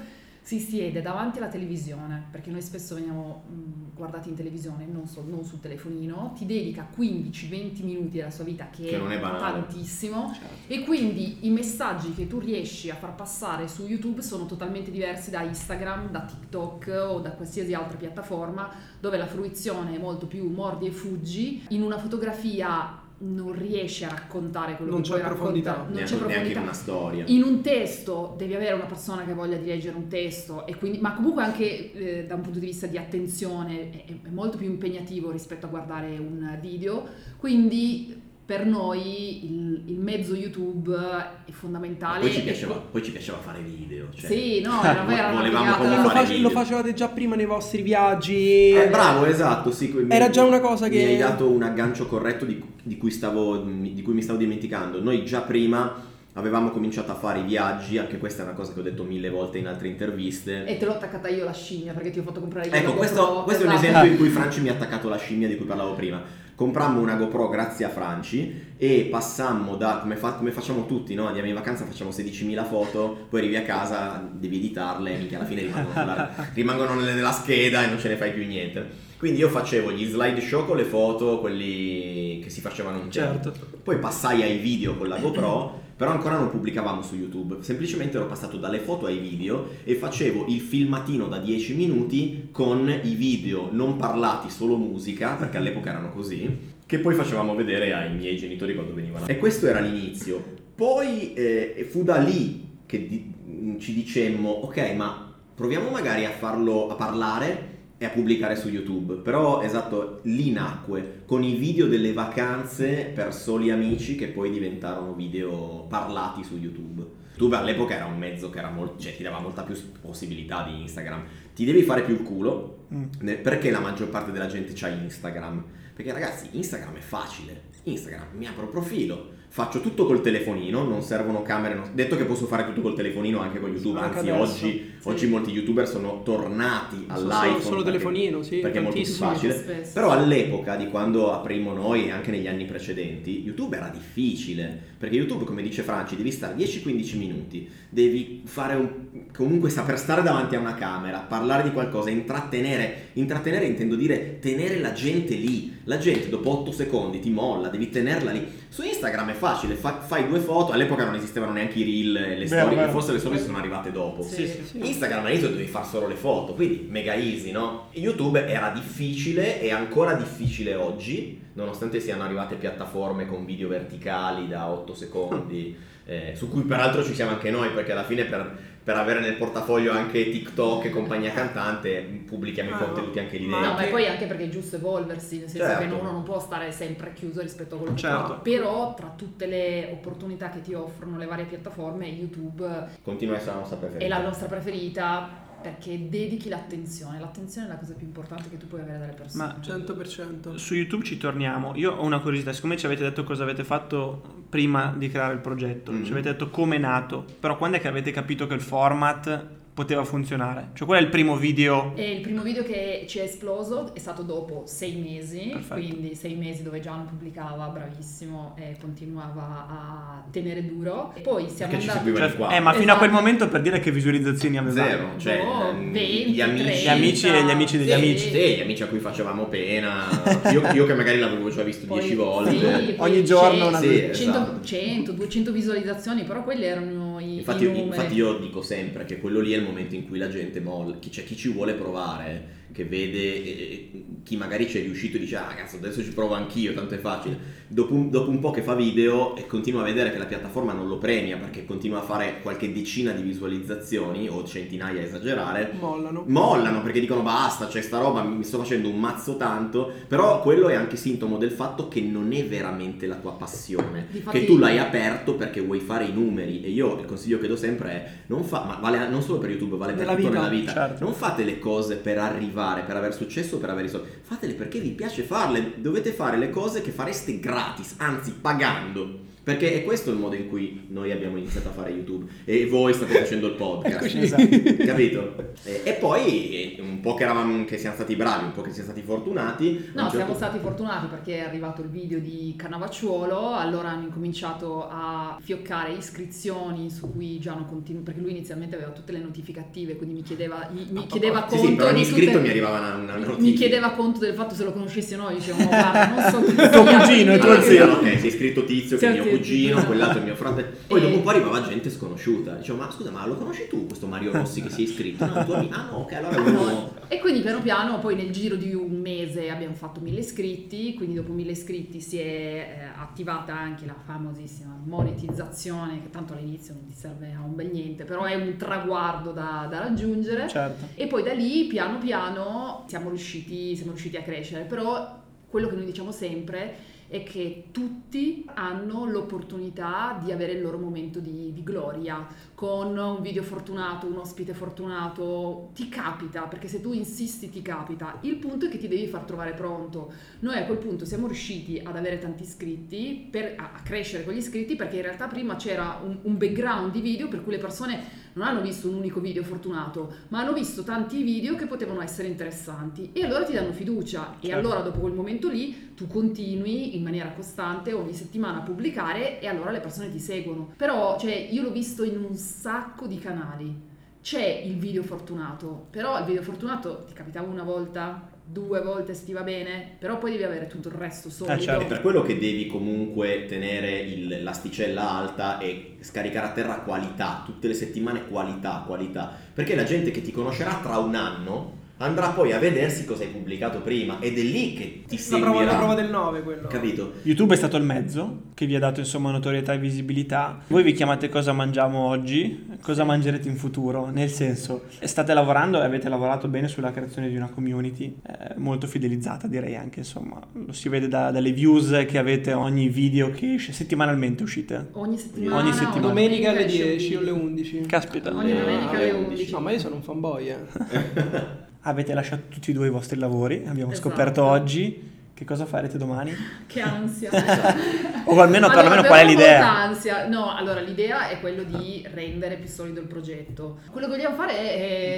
[0.50, 5.24] si siede davanti alla televisione, perché noi spesso veniamo mh, guardati in televisione, non, so-
[5.24, 10.36] non sul telefonino, ti dedica 15-20 minuti della sua vita, che, Che non è tantissimo,
[10.66, 15.30] e quindi i messaggi che tu riesci a far passare su YouTube sono totalmente diversi
[15.30, 20.50] da Instagram, da TikTok o da qualsiasi altra piattaforma dove la fruizione è molto più
[20.50, 21.64] mordi e fuggi.
[21.70, 25.72] In una fotografia non riesci a raccontare quello Non che c'è puoi profondità.
[25.72, 26.62] raccontare, non c'è neanche, neanche in profondità.
[26.62, 27.24] una storia.
[27.28, 31.00] In un testo devi avere una persona che voglia di leggere un testo, e quindi,
[31.00, 34.68] ma comunque anche eh, da un punto di vista di attenzione è, è molto più
[34.68, 37.06] impegnativo rispetto a guardare un video,
[37.38, 38.19] quindi
[38.50, 40.98] per noi il, il mezzo YouTube
[41.46, 42.22] è fondamentale.
[42.22, 44.08] Poi ci, e- piaceva, poi ci piaceva fare video.
[44.10, 44.28] Cioè.
[44.28, 46.48] Sì, no, era una volevamo come lo, face- video.
[46.48, 48.72] lo facevate già prima nei vostri viaggi.
[48.72, 49.72] Eh, bravo, esatto.
[49.72, 52.98] Sì, mi- Era già una cosa Mi che- hai dato un aggancio corretto di, di
[52.98, 55.00] cui stavo, di cui mi stavo dimenticando.
[55.00, 58.80] Noi già prima avevamo cominciato a fare i viaggi, anche questa è una cosa che
[58.80, 60.66] ho detto mille volte in altre interviste.
[60.66, 63.44] E te l'ho attaccata io la scimmia perché ti ho fatto comprare io Ecco, questo,
[63.44, 63.88] questo è un esatto.
[63.90, 66.48] esempio in cui Franci mi ha attaccato la scimmia di cui parlavo prima.
[66.60, 71.26] Comprammo una GoPro grazie a Franci e passammo da, come, fa- come facciamo tutti, no?
[71.26, 75.62] andiamo in vacanza, facciamo 16.000 foto, poi arrivi a casa, devi editarle, minchia, alla fine
[75.62, 78.86] rimangono, sulla- rimangono nella scheda e non ce ne fai più niente.
[79.17, 83.41] Quindi io facevo gli slideshow con le foto, quelli che si facevano un tempo.
[83.41, 83.78] Certo.
[83.82, 87.58] Poi passai ai video con la GoPro, però ancora non pubblicavamo su YouTube.
[87.60, 92.90] Semplicemente ero passato dalle foto ai video e facevo il filmatino da 10 minuti con
[93.04, 98.16] i video non parlati, solo musica, perché all'epoca erano così, che poi facevamo vedere ai
[98.16, 99.28] miei genitori quando venivano.
[99.28, 100.42] E questo era l'inizio.
[100.74, 103.34] Poi eh, fu da lì che di-
[103.80, 109.16] ci dicemmo, ok, ma proviamo magari a farlo, a parlare e a pubblicare su YouTube.
[109.16, 115.14] Però, esatto, lì nacque con i video delle vacanze per soli amici che poi diventarono
[115.14, 117.06] video parlati su YouTube.
[117.34, 120.82] YouTube all'epoca era un mezzo che era molto, cioè, ti dava molta più possibilità di
[120.82, 121.24] Instagram.
[121.54, 123.04] Ti devi fare più il culo, Mm.
[123.44, 125.64] perché la maggior parte della gente c'ha Instagram?
[125.94, 127.64] Perché ragazzi, Instagram è facile.
[127.84, 131.74] Instagram, mi apro profilo, faccio tutto col telefonino, non servono camere.
[131.76, 134.52] non- Detto che posso fare tutto col telefonino anche con YouTube, Anche anzi adesso.
[134.54, 134.60] oggi,
[135.00, 135.08] Sì.
[135.10, 137.62] oggi molti youtuber sono tornati Solo- all'iPhone.
[137.62, 139.54] solo perché- telefonino, sì, Perché è molto più facile.
[139.58, 139.92] Spesso.
[139.94, 144.88] Però all'epoca di quando aprimmo noi e anche negli anni precedenti, YouTube era difficile.
[145.00, 148.88] Perché YouTube, come dice Franci, devi stare 10-15 minuti, devi fare un.
[149.36, 153.08] comunque saper stare davanti a una camera, parlare di qualcosa, intrattenere.
[153.14, 155.78] Intrattenere intendo dire tenere la gente lì.
[155.86, 158.46] La gente dopo 8 secondi ti molla, devi tenerla lì.
[158.70, 160.72] Su Instagram è facile, fa- fai due foto.
[160.72, 162.92] All'epoca non esistevano neanche i reel, e le storie, vero.
[162.92, 164.22] forse le storie sono arrivate dopo.
[164.22, 164.48] Sì.
[164.48, 164.88] Sì, sì.
[164.88, 167.88] Instagram all'inizio dovevi fare solo le foto, quindi mega easy, no?
[167.94, 174.70] YouTube era difficile e ancora difficile oggi, nonostante siano arrivate piattaforme con video verticali da
[174.70, 175.76] 8 secondi,
[176.10, 179.36] eh, su cui peraltro ci siamo anche noi, perché alla fine per, per avere nel
[179.36, 183.60] portafoglio anche TikTok e compagnia cantante pubblichiamo Ah, i contenuti anche lì dentro.
[183.67, 185.88] No, ma poi anche perché è giusto evolversi, nel senso Certo.
[185.88, 188.26] che uno non può stare sempre chiuso rispetto a quello che Certo.
[188.28, 188.34] fa.
[188.36, 192.67] Però tra tutte le opportunità che ti offrono le varie piattaforme, YouTube
[193.04, 194.06] Continua a essere la nostra preferita.
[194.06, 197.19] è la nostra preferita perché dedichi l'attenzione.
[197.19, 199.43] L'attenzione è la cosa più importante che tu puoi avere dalle persone.
[199.45, 200.56] Ma 100%.
[200.56, 201.74] Su YouTube ci torniamo.
[201.76, 205.39] Io ho una curiosità, siccome ci avete detto cosa avete fatto prima di creare il
[205.39, 206.04] progetto, Mhm.
[206.06, 209.45] ci avete detto come è nato, però quando è che avete capito che il format
[209.80, 210.72] poteva funzionare?
[210.74, 211.94] Cioè qual è il primo video?
[211.96, 215.74] E il primo video che ci è esploso è stato dopo sei mesi, Perfetto.
[215.80, 221.13] quindi sei mesi dove Gian pubblicava bravissimo e continuava a tenere duro.
[221.15, 221.98] E poi siamo Perché ci andati...
[222.06, 222.56] seguivano Cioè, qua.
[222.56, 223.24] eh, ma fino a quel Esatto.
[223.26, 224.89] momento per dire che visualizzazioni avevamo.
[224.89, 226.82] Zero, cioè ehm, 20, gli amici, 30.
[226.82, 227.94] Gli amici e gli amici degli Sì.
[227.94, 228.30] amici.
[228.32, 230.04] Sì, gli amici a cui facevamo pena,
[230.52, 232.52] io, io che magari l'avevo già visto Poi- 10 volte.
[232.52, 234.63] sì, Ogni giorno una- 100, Sì, 100, esatto.
[234.65, 237.88] 100, 200 visualizzazioni, però quelli erano i, Infatti, i io- numeri.
[237.88, 240.98] infatti io dico sempre che quello lì è il momento in cui la gente molla,
[241.00, 245.22] chi, cioè chi ci vuole provare, che vede eh, chi magari ci è riuscito e
[245.22, 247.58] dice ah cazzo adesso ci provo anch'io, tanto è facile.
[247.68, 250.74] Dopo un, dopo un po' che fa video e continua a vedere che la piattaforma
[250.74, 255.72] non lo premia perché continua a fare qualche decina di visualizzazioni o centinaia a esagerare,
[255.80, 256.24] Mollano.
[256.26, 260.68] mollano perché dicono basta, c'è sta roba, mi sto facendo un mazzo tanto, però quello
[260.70, 264.58] è anche sintomo del fatto che non è veramente la tua passione, Difatti- che tu
[264.58, 268.10] l'hai aperto perché vuoi fare i numeri e io il consiglio che do sempre è
[268.28, 270.72] non fa, ma vale non solo per YouTube, vale per Nella tutto vita, nella vita,
[270.74, 271.04] certo.
[271.04, 274.80] non fate le cose per arrivare, per avere successo, per avere i soldi, fatele perché
[274.80, 279.29] vi piace farle, dovete fare le cose che fareste gratis, anzi pagando.
[279.50, 282.94] Perché è questo il modo in cui noi abbiamo iniziato a fare YouTube e voi
[282.94, 283.96] state facendo il podcast.
[283.96, 284.20] Eccoci.
[284.20, 284.84] Esatto.
[284.86, 285.36] Capito?
[285.64, 288.90] E, e poi un po' che eravamo che siamo stati bravi, un po' che siamo
[288.92, 289.90] stati fortunati.
[289.94, 294.88] No, certo siamo stati fortunati perché è arrivato il video di Cannavacciuolo, allora hanno incominciato
[294.88, 299.96] a fioccare iscrizioni su cui Giano continua, perché lui inizialmente aveva tutte le notifiche attive,
[299.96, 302.50] quindi mi chiedeva, mi, mi chiedeva Sì, conto sì, per ogni di iscritto tutte- mi
[302.50, 303.42] arrivava una, una mi- notifica.
[303.42, 306.70] mi chiedeva conto del fatto se lo conoscessi o no, dicevo, "Oh, guarda, non so
[306.70, 307.92] Tuo cugino, tuo quindi- zio.
[307.94, 310.69] ok, sei iscritto tizio Sì, mio sì, cugino, quell'altro è mio fratello.
[310.88, 312.56] Poi E- dopo un po' arrivava gente sconosciuta.
[312.56, 315.25] Dicevo, ma scusa, ma lo conosci tu questo Mario Rossi che si è iscritto?
[315.25, 315.75] No, amico.
[315.75, 316.93] Ah no, ok, allora è un uomo.
[317.08, 321.15] E quindi piano piano, poi nel giro di un mese abbiamo fatto mille iscritti, quindi
[321.15, 326.86] dopo mille iscritti si è eh, attivata anche la famosissima monetizzazione, che tanto all'inizio non
[326.86, 330.47] ti serve a un bel niente, però è un traguardo da, da raggiungere.
[330.47, 330.86] Certo.
[330.95, 335.17] E poi da lì piano piano siamo riusciti, siamo riusciti a crescere, però
[335.49, 336.75] quello che noi diciamo sempre
[337.10, 342.26] è che tutti hanno l'opportunità di avere il loro momento di, di, gloria,
[342.60, 348.17] con un video fortunato, un ospite fortunato, ti capita, perché se tu insisti ti capita.
[348.24, 350.12] Il punto è che ti devi far trovare pronto.
[350.39, 354.39] Noi a quel punto siamo riusciti ad avere tanti iscritti, per, a, crescere con gli
[354.39, 358.28] iscritti, perché in realtà prima c'era un, un background di video per cui le persone
[358.34, 362.28] non hanno visto un unico video fortunato, ma hanno visto tanti video che potevano essere
[362.28, 364.58] interessanti e allora ti danno fiducia e Certo.
[364.58, 369.48] allora dopo quel momento lì tu continui in maniera costante ogni settimana a pubblicare e
[369.48, 370.74] allora le persone ti seguono.
[370.78, 373.88] Però cioè, io l'ho visto in un sacco di canali.
[374.22, 379.26] C'è il video fortunato, però il video fortunato ti capitava una volta, due volte se
[379.26, 381.62] ti va bene, però poi devi avere tutto il resto solido.
[381.62, 381.84] certo.
[381.84, 387.44] È per quello che devi comunque tenere il- l'asticella alta e scaricare a terra qualità,
[387.46, 392.30] tutte le settimane qualità, qualità, perché la gente che ti conoscerà tra un anno andrà
[392.30, 395.72] poi a vedersi cosa hai pubblicato prima ed è lì che ti La prova, seguirà.
[395.72, 396.68] la prova del 9 quello.
[396.68, 397.14] Capito?
[397.24, 400.60] YouTube è stato il mezzo che vi ha dato insomma notorietà e visibilità.
[400.68, 405.84] Voi vi chiamate cosa mangiamo oggi, cosa mangerete in futuro, nel senso state lavorando e
[405.86, 410.40] avete lavorato bene sulla creazione di una community eh, molto fidelizzata direi anche insomma.
[410.54, 414.88] Lo si vede da- dalle views che avete ogni video che esce, settimanalmente uscite.
[414.94, 415.62] Ogni settimana.
[415.62, 416.00] Ogni settimana.
[416.08, 417.82] Domenica alle esce un 10 o alle 11.
[417.88, 418.34] Caspita.
[418.34, 419.28] Ogni Eh, domenica alle alle 11.
[419.30, 419.52] 11.
[419.52, 421.68] No, ma io sono un fanboy, eh.
[421.82, 424.10] Avete lasciato tutti e due i vostri lavori, abbiamo Esatto.
[424.10, 425.18] scoperto oggi.
[425.39, 426.36] Che cosa farete domani?
[426.67, 427.32] Che ansia.
[428.25, 429.73] O almeno Allora, perlomeno qual è l'idea?
[429.75, 430.28] ansia.
[430.28, 433.80] No, allora l'idea è quello di rendere più solido il progetto.
[433.89, 434.54] Quello che vogliamo fare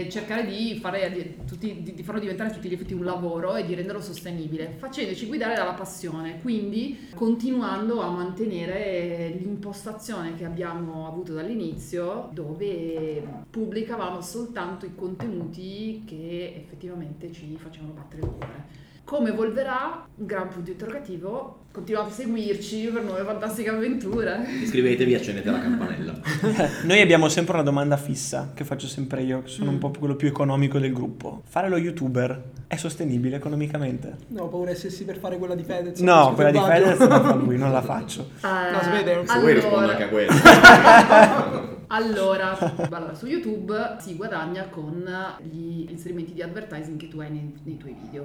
[0.03, 3.55] è cercare di, fare, tutti- di- di farlo diventare a tutti gli effetti un lavoro
[3.55, 11.07] e di renderlo sostenibile, facendoci guidare dalla passione, quindi continuando a mantenere l'impostazione che abbiamo
[11.07, 18.89] avuto dall'inizio, dove pubblicavamo soltanto i contenuti che effettivamente ci facevano battere il cuore.
[19.11, 20.05] Come evolverà?
[20.15, 21.63] Un gran punto interrogativo.
[21.73, 24.39] Continuate a seguirci per nuove fantastiche avventure.
[24.61, 26.13] Iscrivetevi e accendete la campanella.
[26.87, 29.79] Noi abbiamo sempre una domanda fissa che faccio sempre io, che sono un Mm.
[29.79, 31.41] po' quello più economico del gruppo.
[31.45, 34.15] Fare lo youtuber è sostenibile economicamente?
[34.27, 35.99] No, ho paura che stessi per fare quella di Fedez.
[35.99, 36.59] No, quella di.
[36.59, 38.29] Fedez la fa lui, non la faccio.
[38.41, 39.27] Eh, No, si vede.
[39.27, 40.31] Se vuoi rispondo allora- anche a quello.
[41.93, 42.57] Allora,
[42.89, 45.03] allora, su YouTube si guadagna con
[45.41, 48.23] gli inserimenti di advertising che tu hai nei, nei tuoi video.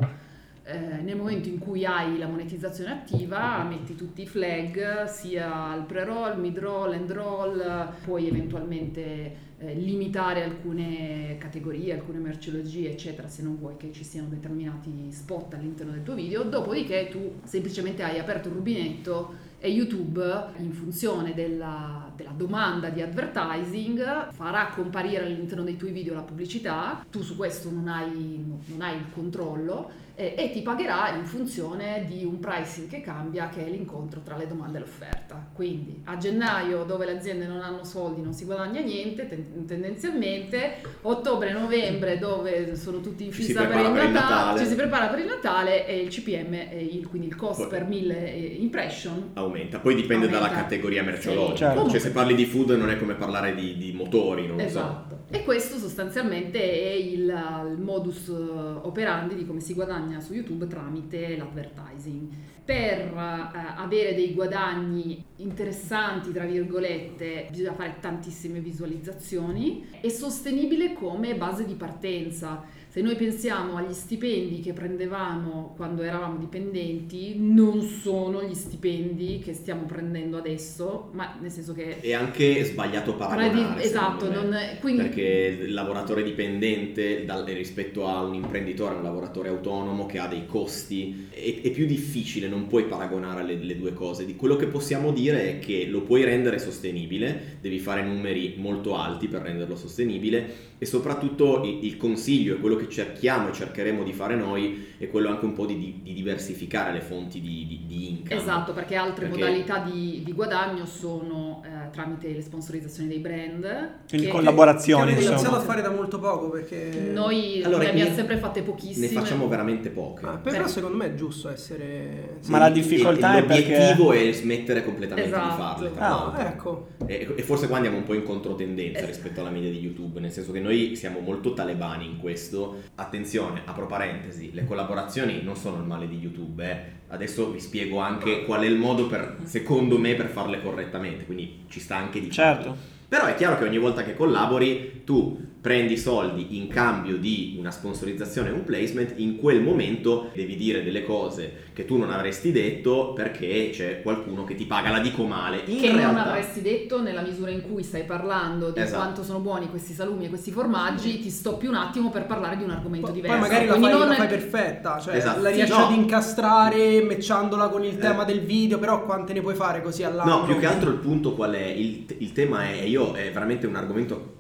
[0.69, 5.85] Eh, nel momento in cui hai la monetizzazione attiva, metti tutti i flag, sia il
[5.85, 13.77] pre-roll, mid-roll, end-roll, puoi eventualmente eh, limitare alcune categorie, alcune merceologie, eccetera, se non vuoi
[13.77, 16.43] che ci siano determinati spot all'interno del tuo video.
[16.43, 20.21] Dopodiché tu semplicemente hai aperto il rubinetto e YouTube,
[20.59, 27.07] in funzione della, della domanda di advertising, farà comparire all'interno dei tuoi video la pubblicità,
[27.09, 32.05] tu su questo non hai, non hai il controllo eh, e ti pagherà in funzione
[32.09, 35.47] di un pricing che cambia, che è l'incontro tra le domande e l'offerta.
[35.55, 40.77] Quindi a gennaio, dove le aziende non hanno soldi, non si guadagna niente ten- tendenzialmente,
[41.03, 44.59] ottobre-novembre, dove sono tutti in fissa per il Natale, Natale.
[44.61, 47.85] ci si prepara per il Natale e il CPM, il- quindi il cost Poi- per
[47.87, 50.47] mille eh, impression Aumenta, poi dipende Aumenta.
[50.49, 51.71] dalla categoria merceologica.
[51.71, 51.91] Sì, certo.
[51.91, 55.05] Cioè, se parli di food non è come parlare di, di motori, non lo so.
[55.29, 60.69] E questo sostanzialmente è il, il modus eh, operandi di come si guadagna su YouTube
[60.69, 62.29] tramite l'advertising.
[62.65, 71.35] Per eh, avere dei guadagni interessanti, tra virgolette, bisogna fare tantissime visualizzazioni e sostenibile come
[71.35, 72.63] base di partenza.
[72.97, 79.53] Se noi pensiamo agli stipendi che prendevamo quando eravamo dipendenti, non sono gli stipendi che
[79.53, 83.83] stiamo prendendo adesso, ma nel senso che È anche sbagliato paragonare.
[83.83, 90.07] esatto, non, quindi Perché il lavoratore dipendente dal- rispetto a un imprenditore, un lavoratore autonomo
[90.07, 94.25] che ha dei costi, è, è più difficile, non puoi paragonare le, le due cose.
[94.25, 98.97] Di quello che possiamo dire è che lo puoi rendere sostenibile, devi fare numeri molto
[98.97, 104.13] alti per renderlo sostenibile e soprattutto il, consiglio e quello che cerchiamo e cercheremo di
[104.13, 107.85] fare noi è quello anche un po' di, di- di diversificare le fonti di, di,
[107.87, 108.41] di income.
[108.41, 113.61] Esatto, perché altre Perché- modalità di, di guadagno sono eh, tramite le sponsorizzazioni dei brand.
[114.09, 115.37] Quindi che- Che collaborazioni, abbiamo insomma.
[115.39, 117.11] iniziato a fare da molto poco perché...
[117.13, 119.07] Noi Allora, ne abbiamo ne- sempre fatte Ne pochissime.
[119.09, 120.27] facciamo veramente poche.
[120.27, 122.39] Ah, però Per- secondo me è giusto essere...
[122.47, 125.49] Ma la difficoltà è L'obiettivo perché- è smettere completamente Esatto.
[125.49, 125.93] di farle.
[125.95, 126.87] tra Ah, ecco.
[127.07, 129.07] E, e forse qua andiamo un po' in controtendenza Eh.
[129.07, 132.77] rispetto alla media di YouTube, nel senso che noi siamo molto talebani in questo.
[132.97, 136.95] Attenzione, apro parentesi, le collaborazioni non sono il male di YouTube, eh.
[137.09, 141.63] Adesso vi spiego anche qual è il modo per, secondo me, per farle correttamente, quindi
[141.77, 142.31] ci sta anche di.
[142.31, 142.75] Certo.
[143.07, 147.73] Però è chiaro che ogni volta che collabori tu prendi soldi in cambio di una
[147.73, 152.53] sponsorizzazione e un placement, in quel momento devi dire delle cose che tu non avresti
[152.53, 155.63] detto perché c'è qualcuno che ti paga, la dico male.
[155.67, 158.97] In che realtà, non avresti detto nella misura in cui stai parlando di Esatto.
[159.03, 162.63] quanto sono buoni questi salumi e questi formaggi, ti stoppi un attimo per parlare di
[162.63, 163.41] un argomento Poi diverso.
[163.41, 165.43] magari la fai, non- la fai perfetta, cioè Esatto.
[165.43, 165.87] la Sì, riesci no.
[165.87, 167.99] ad incastrare matchandola con il Eh.
[167.99, 170.31] tema del video, però quante ne puoi fare così all'anno?
[170.39, 171.67] No, più che altro il punto qual è?
[171.67, 174.36] Il, il tema è, io è veramente un argomento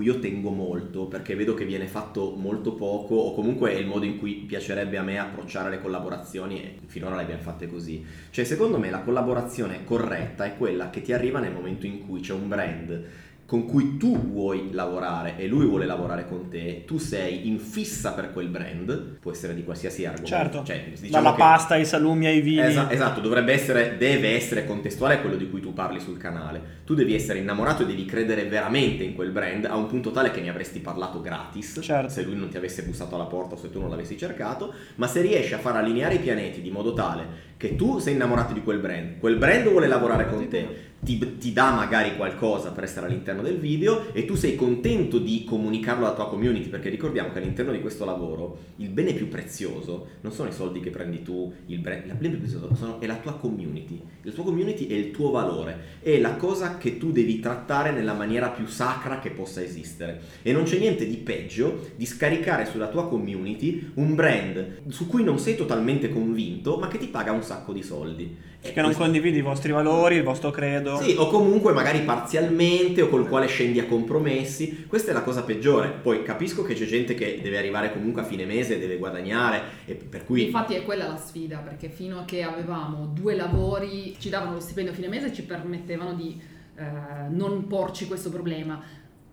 [0.00, 3.86] cui io tengo molto perché vedo che viene fatto molto poco o comunque è il
[3.86, 8.02] modo in cui piacerebbe a me approcciare le collaborazioni e finora le abbiamo fatte così.
[8.30, 12.20] Cioè secondo me la collaborazione corretta è quella che ti arriva nel momento in cui
[12.20, 13.04] c'è un brand
[13.50, 18.12] con cui tu vuoi lavorare e lui vuole lavorare con te, tu sei in fissa
[18.12, 20.28] per quel brand, può essere di qualsiasi argomento.
[20.36, 22.60] Certo, Cioè, diciamo dalla che- pasta ai salumi ai vini.
[22.60, 26.78] Esa- esatto, dovrebbe essere, deve essere contestuale a quello di cui tu parli sul canale.
[26.84, 30.30] Tu devi essere innamorato e devi credere veramente in quel brand a un punto tale
[30.30, 32.08] che ne avresti parlato gratis Certo.
[32.08, 34.72] se lui non ti avesse bussato alla porta o se tu non l'avessi cercato.
[34.94, 38.52] Ma se riesci a far allineare i pianeti di modo tale che tu sei innamorato
[38.54, 42.84] di quel brand, quel brand vuole lavorare con te, ti, ti dà magari qualcosa per
[42.84, 47.32] essere all'interno del video e tu sei contento di comunicarlo alla tua community perché ricordiamo
[47.32, 51.22] che all'interno di questo lavoro il bene più prezioso non sono i soldi che prendi
[51.22, 54.86] tu, il brand, il bene più prezioso sono- è la tua community, la tua community
[54.88, 59.20] è il tuo valore, è la cosa che tu devi trattare nella maniera più sacra
[59.20, 64.14] che possa esistere e non c'è niente di peggio di scaricare sulla tua community un
[64.14, 68.48] brand su cui non sei totalmente convinto ma che ti paga un sacco di soldi.
[68.60, 71.00] Che non condividi i vostri valori, il vostro credo.
[71.00, 74.84] sì, o comunque magari parzialmente o col quale scendi a compromessi.
[74.86, 75.88] Questa è la cosa peggiore.
[75.88, 79.94] Poi capisco che c'è gente che deve arrivare comunque a fine mese, deve guadagnare, e
[79.94, 80.44] per cui...
[80.44, 84.60] Infatti è quella la sfida, perché fino a che avevamo due lavori, ci davano lo
[84.60, 86.38] stipendio a fine mese e ci permettevano di
[86.76, 88.82] eh, non porci questo problema.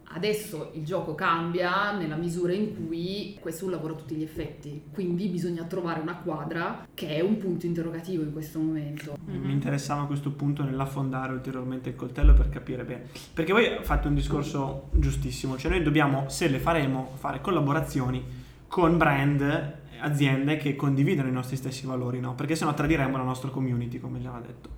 [0.10, 4.24] Adesso il gioco cambia nella misura in cui questo è un lavoro a tutti gli
[4.24, 9.18] effetti, quindi bisogna trovare una quadra che è un punto interrogativo in questo momento.
[9.26, 13.10] Mi interessava a questo punto nell'affondare ulteriormente il coltello per capire bene.
[13.34, 18.24] Perché voi fate un discorso giustissimo, cioè noi dobbiamo, se le faremo, fare collaborazioni
[18.68, 22.34] con brand, aziende che condividono i nostri stessi valori, no?
[22.34, 24.70] Perché sennò tradiremo la nostra community, come già detto.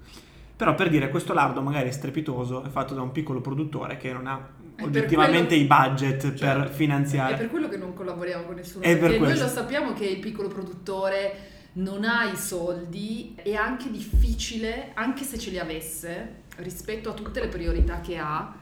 [0.56, 4.12] Però per dire, questo lardo magari è strepitoso, è fatto da un piccolo produttore che
[4.12, 4.46] non ha
[4.86, 6.74] oggettivamente quello- i budget per Certo.
[6.74, 7.34] finanziare.
[7.34, 9.46] È per quello che non collaboriamo con nessuno, È per perché noi questo.
[9.46, 15.38] lo sappiamo che il piccolo produttore non ha i soldi, è anche difficile, anche se
[15.38, 18.54] ce li avesse, rispetto a tutte le priorità che ha,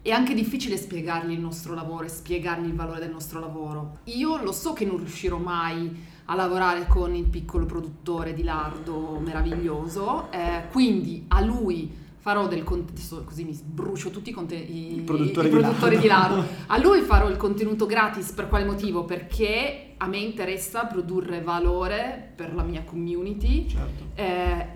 [0.00, 3.98] è anche difficile spiegargli il nostro lavoro e spiegargli il valore del nostro lavoro.
[4.04, 9.20] Io lo so che non riuscirò mai a lavorare con il piccolo produttore di lardo
[9.24, 14.94] meraviglioso, eh, quindi a lui farò del contenuto, così mi brucio tutti i, conte- i-
[14.98, 16.44] I produttori i di produttori di lardo.
[16.68, 19.04] A lui farò il contenuto gratis per quale motivo?
[19.04, 24.04] Perché a me interessa produrre valore per la mia community, Certo.
[24.14, 24.66] eh,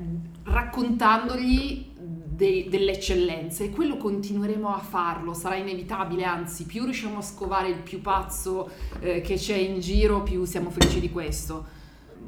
[0.43, 7.23] raccontandogli dei- delle eccellenze e quello continueremo a farlo, sarà inevitabile, anzi più riusciamo a
[7.23, 8.69] scovare il più pazzo
[9.01, 11.75] eh, che c'è in giro, più siamo felici di questo.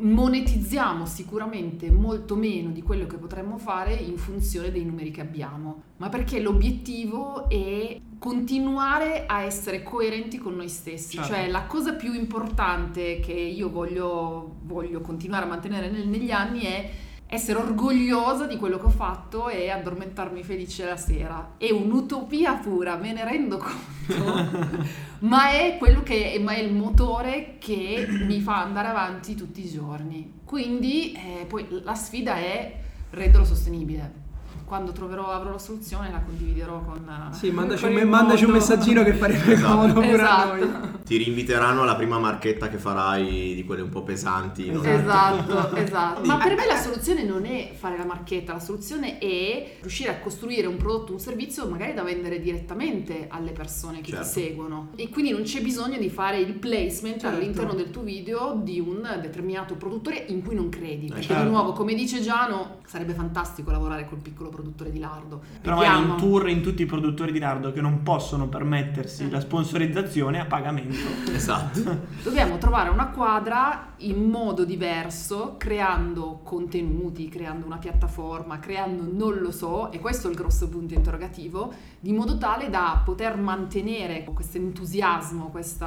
[0.00, 5.82] Monetizziamo sicuramente molto meno di quello che potremmo fare in funzione dei numeri che abbiamo,
[5.96, 11.32] ma perché l'obiettivo è continuare a essere coerenti con noi stessi, Certo.
[11.32, 16.60] cioè la cosa più importante che io voglio, voglio continuare a mantenere nel- negli anni
[16.62, 16.90] è
[17.30, 21.54] essere orgogliosa di quello che ho fatto e addormentarmi felice la sera.
[21.58, 24.82] È un'utopia pura, me ne rendo conto,
[25.20, 29.64] ma è quello che è, ma è il motore che mi fa andare avanti tutti
[29.64, 30.40] i giorni.
[30.44, 34.26] Quindi eh, poi la sfida è renderlo sostenibile.
[34.68, 37.30] Quando troverò, avrò la soluzione la condividerò con...
[37.32, 39.72] Sì, mandaci, con un, mandaci un messaggino che farebbe Esatto.
[39.74, 40.60] comodo pure a noi.
[40.60, 40.98] Esatto.
[41.04, 44.70] Ti rinviteranno alla prima marchetta che farai di quelle un po' pesanti.
[44.70, 44.82] no?
[44.82, 46.26] Esatto, esatto.
[46.26, 50.18] Ma per me la soluzione non è fare la marchetta, la soluzione è riuscire a
[50.18, 54.26] costruire un prodotto, un servizio magari da vendere direttamente alle persone che Certo.
[54.26, 54.88] ti seguono.
[54.96, 57.34] E quindi non c'è bisogno di fare il placement Certo.
[57.38, 61.06] all'interno del tuo video di un determinato produttore in cui non credi.
[61.06, 61.42] Perché certo.
[61.44, 65.40] di nuovo, come dice Giano, sarebbe fantastico lavorare col piccolo produttore di lardo.
[65.62, 66.12] Però Vediamo.
[66.14, 69.30] un tour in tutti i produttori di lardo che non possono permettersi Eh.
[69.30, 70.96] la sponsorizzazione a pagamento.
[71.32, 71.80] Esatto.
[72.22, 79.50] Dobbiamo trovare una quadra in modo diverso, creando contenuti, creando una piattaforma, creando non lo
[79.50, 84.56] so, e questo è il grosso punto interrogativo, di modo tale da poter mantenere questo
[84.56, 85.86] entusiasmo, questo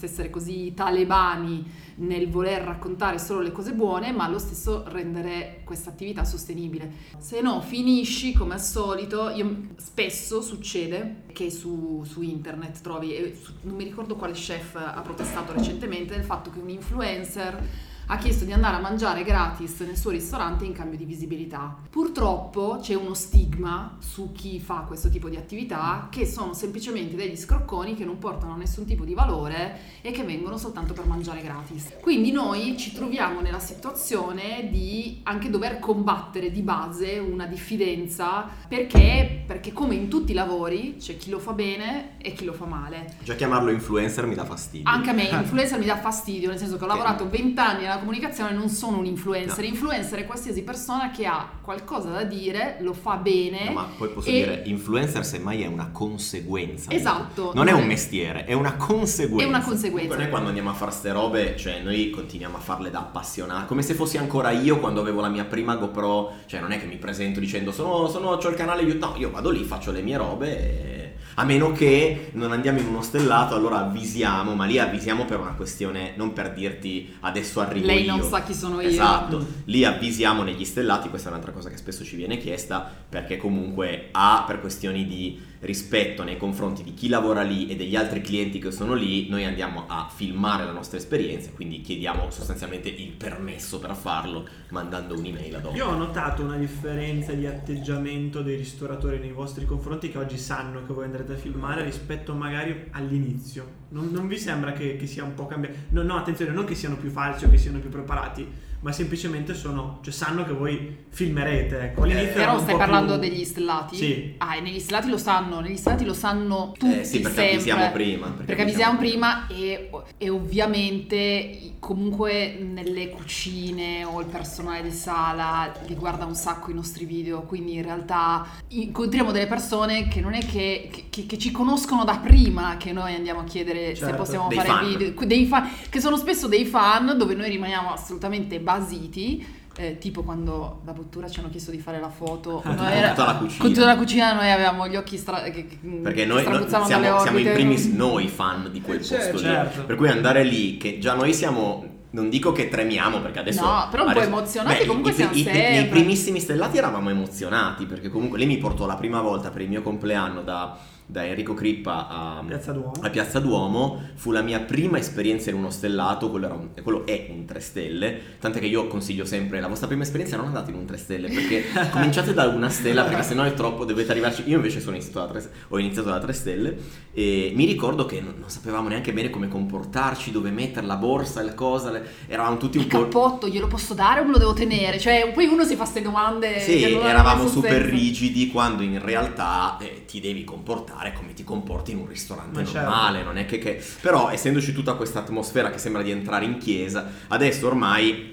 [0.00, 1.64] essere così talebani
[1.96, 6.90] nel voler raccontare solo le cose buone, ma allo stesso rendere questa attività sostenibile.
[7.18, 13.52] Se no, finisci come al solito, io, spesso succede che su, su internet trovi, su-
[13.62, 18.44] non mi ricordo quale chef ha protestato recentemente del fatto che un influencer ha chiesto
[18.44, 21.74] di andare a mangiare gratis nel suo ristorante in cambio di visibilità.
[21.88, 27.38] Purtroppo c'è uno stigma su chi fa questo tipo di attività che sono semplicemente degli
[27.38, 31.94] scrocconi che non portano nessun tipo di valore e che vengono soltanto per mangiare gratis.
[32.02, 39.42] Quindi noi ci troviamo nella situazione di anche dover combattere di base una diffidenza perché,
[39.46, 42.66] perché come in tutti i lavori c'è chi lo fa bene e chi lo fa
[42.66, 43.14] male.
[43.22, 44.90] Già chiamarlo influencer mi dà fastidio.
[44.90, 48.00] Anche a me influencer mi dà fastidio, nel senso che ho lavorato 20 anni nella
[48.02, 49.58] comunicazione non sono un influencer.
[49.58, 49.64] No.
[49.64, 53.64] Influencer è qualsiasi persona che ha qualcosa da dire, lo fa bene.
[53.64, 56.90] No, ma poi posso e- dire, influencer semmai è una conseguenza.
[56.90, 57.52] Esatto.
[57.54, 59.44] Non è un mestiere, è una conseguenza.
[59.44, 60.16] È una conseguenza.
[60.16, 63.82] Noi quando andiamo a fare ste robe, cioè noi continuiamo a farle da appassionati, come
[63.82, 66.96] se fossi ancora io quando avevo la mia prima GoPro, cioè non è che mi
[66.96, 70.16] presento dicendo sono, sono ho il canale YouTube, no, io vado lì, faccio le mie
[70.16, 71.01] robe e...
[71.34, 75.52] A meno che non andiamo in uno stellato, allora avvisiamo, ma lì avvisiamo per una
[75.52, 78.16] questione, non per dirti adesso arrivo Lei io.
[78.16, 78.88] non sa chi sono io.
[78.88, 83.36] Esatto, lì avvisiamo negli stellati, questa è un'altra cosa che spesso ci viene chiesta, perché
[83.38, 88.20] comunque A, per questioni di rispetto nei confronti di chi lavora lì e degli altri
[88.20, 93.12] clienti che sono lì, noi andiamo a filmare la nostra esperienza, quindi chiediamo sostanzialmente il
[93.12, 95.76] permesso per farlo, mandando un'email ad hoc.
[95.76, 100.84] Io ho notato una differenza di atteggiamento dei ristoratori nei vostri confronti che oggi sanno
[100.84, 103.80] che voi andrete a filmare rispetto magari all'inizio.
[103.90, 105.76] Non, non vi sembra che, che sia un po' cambiato?
[105.90, 109.54] No, no, attenzione, non che siano più falsi o che siano più preparati, ma semplicemente
[109.54, 111.80] sono, cioè sanno che voi filmerete.
[111.80, 112.02] Ecco.
[112.02, 113.96] All'inizio Però stai parlando più- degli stellati?
[113.96, 114.34] Sì.
[114.38, 117.52] Ah, e negli stellati lo sanno, negli stellati lo sanno tutti Eh sì, perché sempre.
[117.54, 118.26] avvisiamo prima.
[118.44, 125.96] Perché avvisiamo prima e, e ovviamente comunque nelle cucine o il personale di sala li
[125.96, 130.46] guarda un sacco i nostri video, quindi in realtà incontriamo delle persone che non è
[130.46, 134.16] che, che- che ci conoscono da prima che noi andiamo a chiedere se Certo.
[134.18, 134.86] possiamo Dei fare fan.
[134.86, 139.44] video, dei fan, che sono spesso dei fan dove noi rimaniamo assolutamente basiti.
[139.76, 143.08] Eh, tipo quando da Bottura ci hanno chiesto di fare la foto Con noi era-
[143.10, 143.62] tutta la cucina.
[143.62, 146.68] con tutta la cucina noi avevamo gli occhi stra- che, che- Perché che noi, dalle
[146.68, 149.42] siamo, siamo in primis noi fan di quel Eh, posto certo, lì.
[149.44, 149.84] certo.
[149.84, 151.86] Per cui andare lì, che già noi siamo.
[152.10, 153.62] Non dico che tremiamo perché adesso.
[153.64, 155.88] No, però un po' adesso- emozionati comunque i- siamo i- i- Nei sempre.
[155.88, 159.80] primissimi stellati eravamo emozionati perché comunque lei mi portò la prima volta per il mio
[159.80, 160.76] compleanno da,
[161.12, 162.92] da Enrico Crippa a Piazza Duomo.
[163.02, 164.00] a Piazza Duomo.
[164.14, 166.30] Fu la mia prima esperienza in uno stellato.
[166.30, 168.20] Quello, era un- quello è un 3 stelle.
[168.40, 171.28] Tant'è che io consiglio sempre la vostra prima esperienza non andate in un 3 stelle
[171.28, 174.44] perché cominciate da una stella perché sennò è troppo, dovete arrivarci.
[174.46, 176.76] Io invece sono iniziato da 3, ho iniziato da 3 stelle
[177.12, 181.42] e mi ricordo che non, non sapevamo neanche bene come comportarci, dove mettere la borsa,
[181.42, 181.90] le cose.
[181.90, 183.00] le- eravamo tutti un Il po'.
[183.02, 184.98] cappotto glielo posso dare o me lo devo tenere?
[184.98, 186.58] Cioè, poi uno si fa queste domande.
[186.60, 187.90] Sì, eravamo super senso.
[187.90, 192.64] rigidi quando in realtà eh, ti devi comportare come ti comporti in un ristorante Ma
[192.64, 192.88] certo.
[192.88, 196.58] normale, non è che, che- Però essendoci tutta questa atmosfera che sembra di entrare in
[196.58, 198.30] chiesa, adesso ormai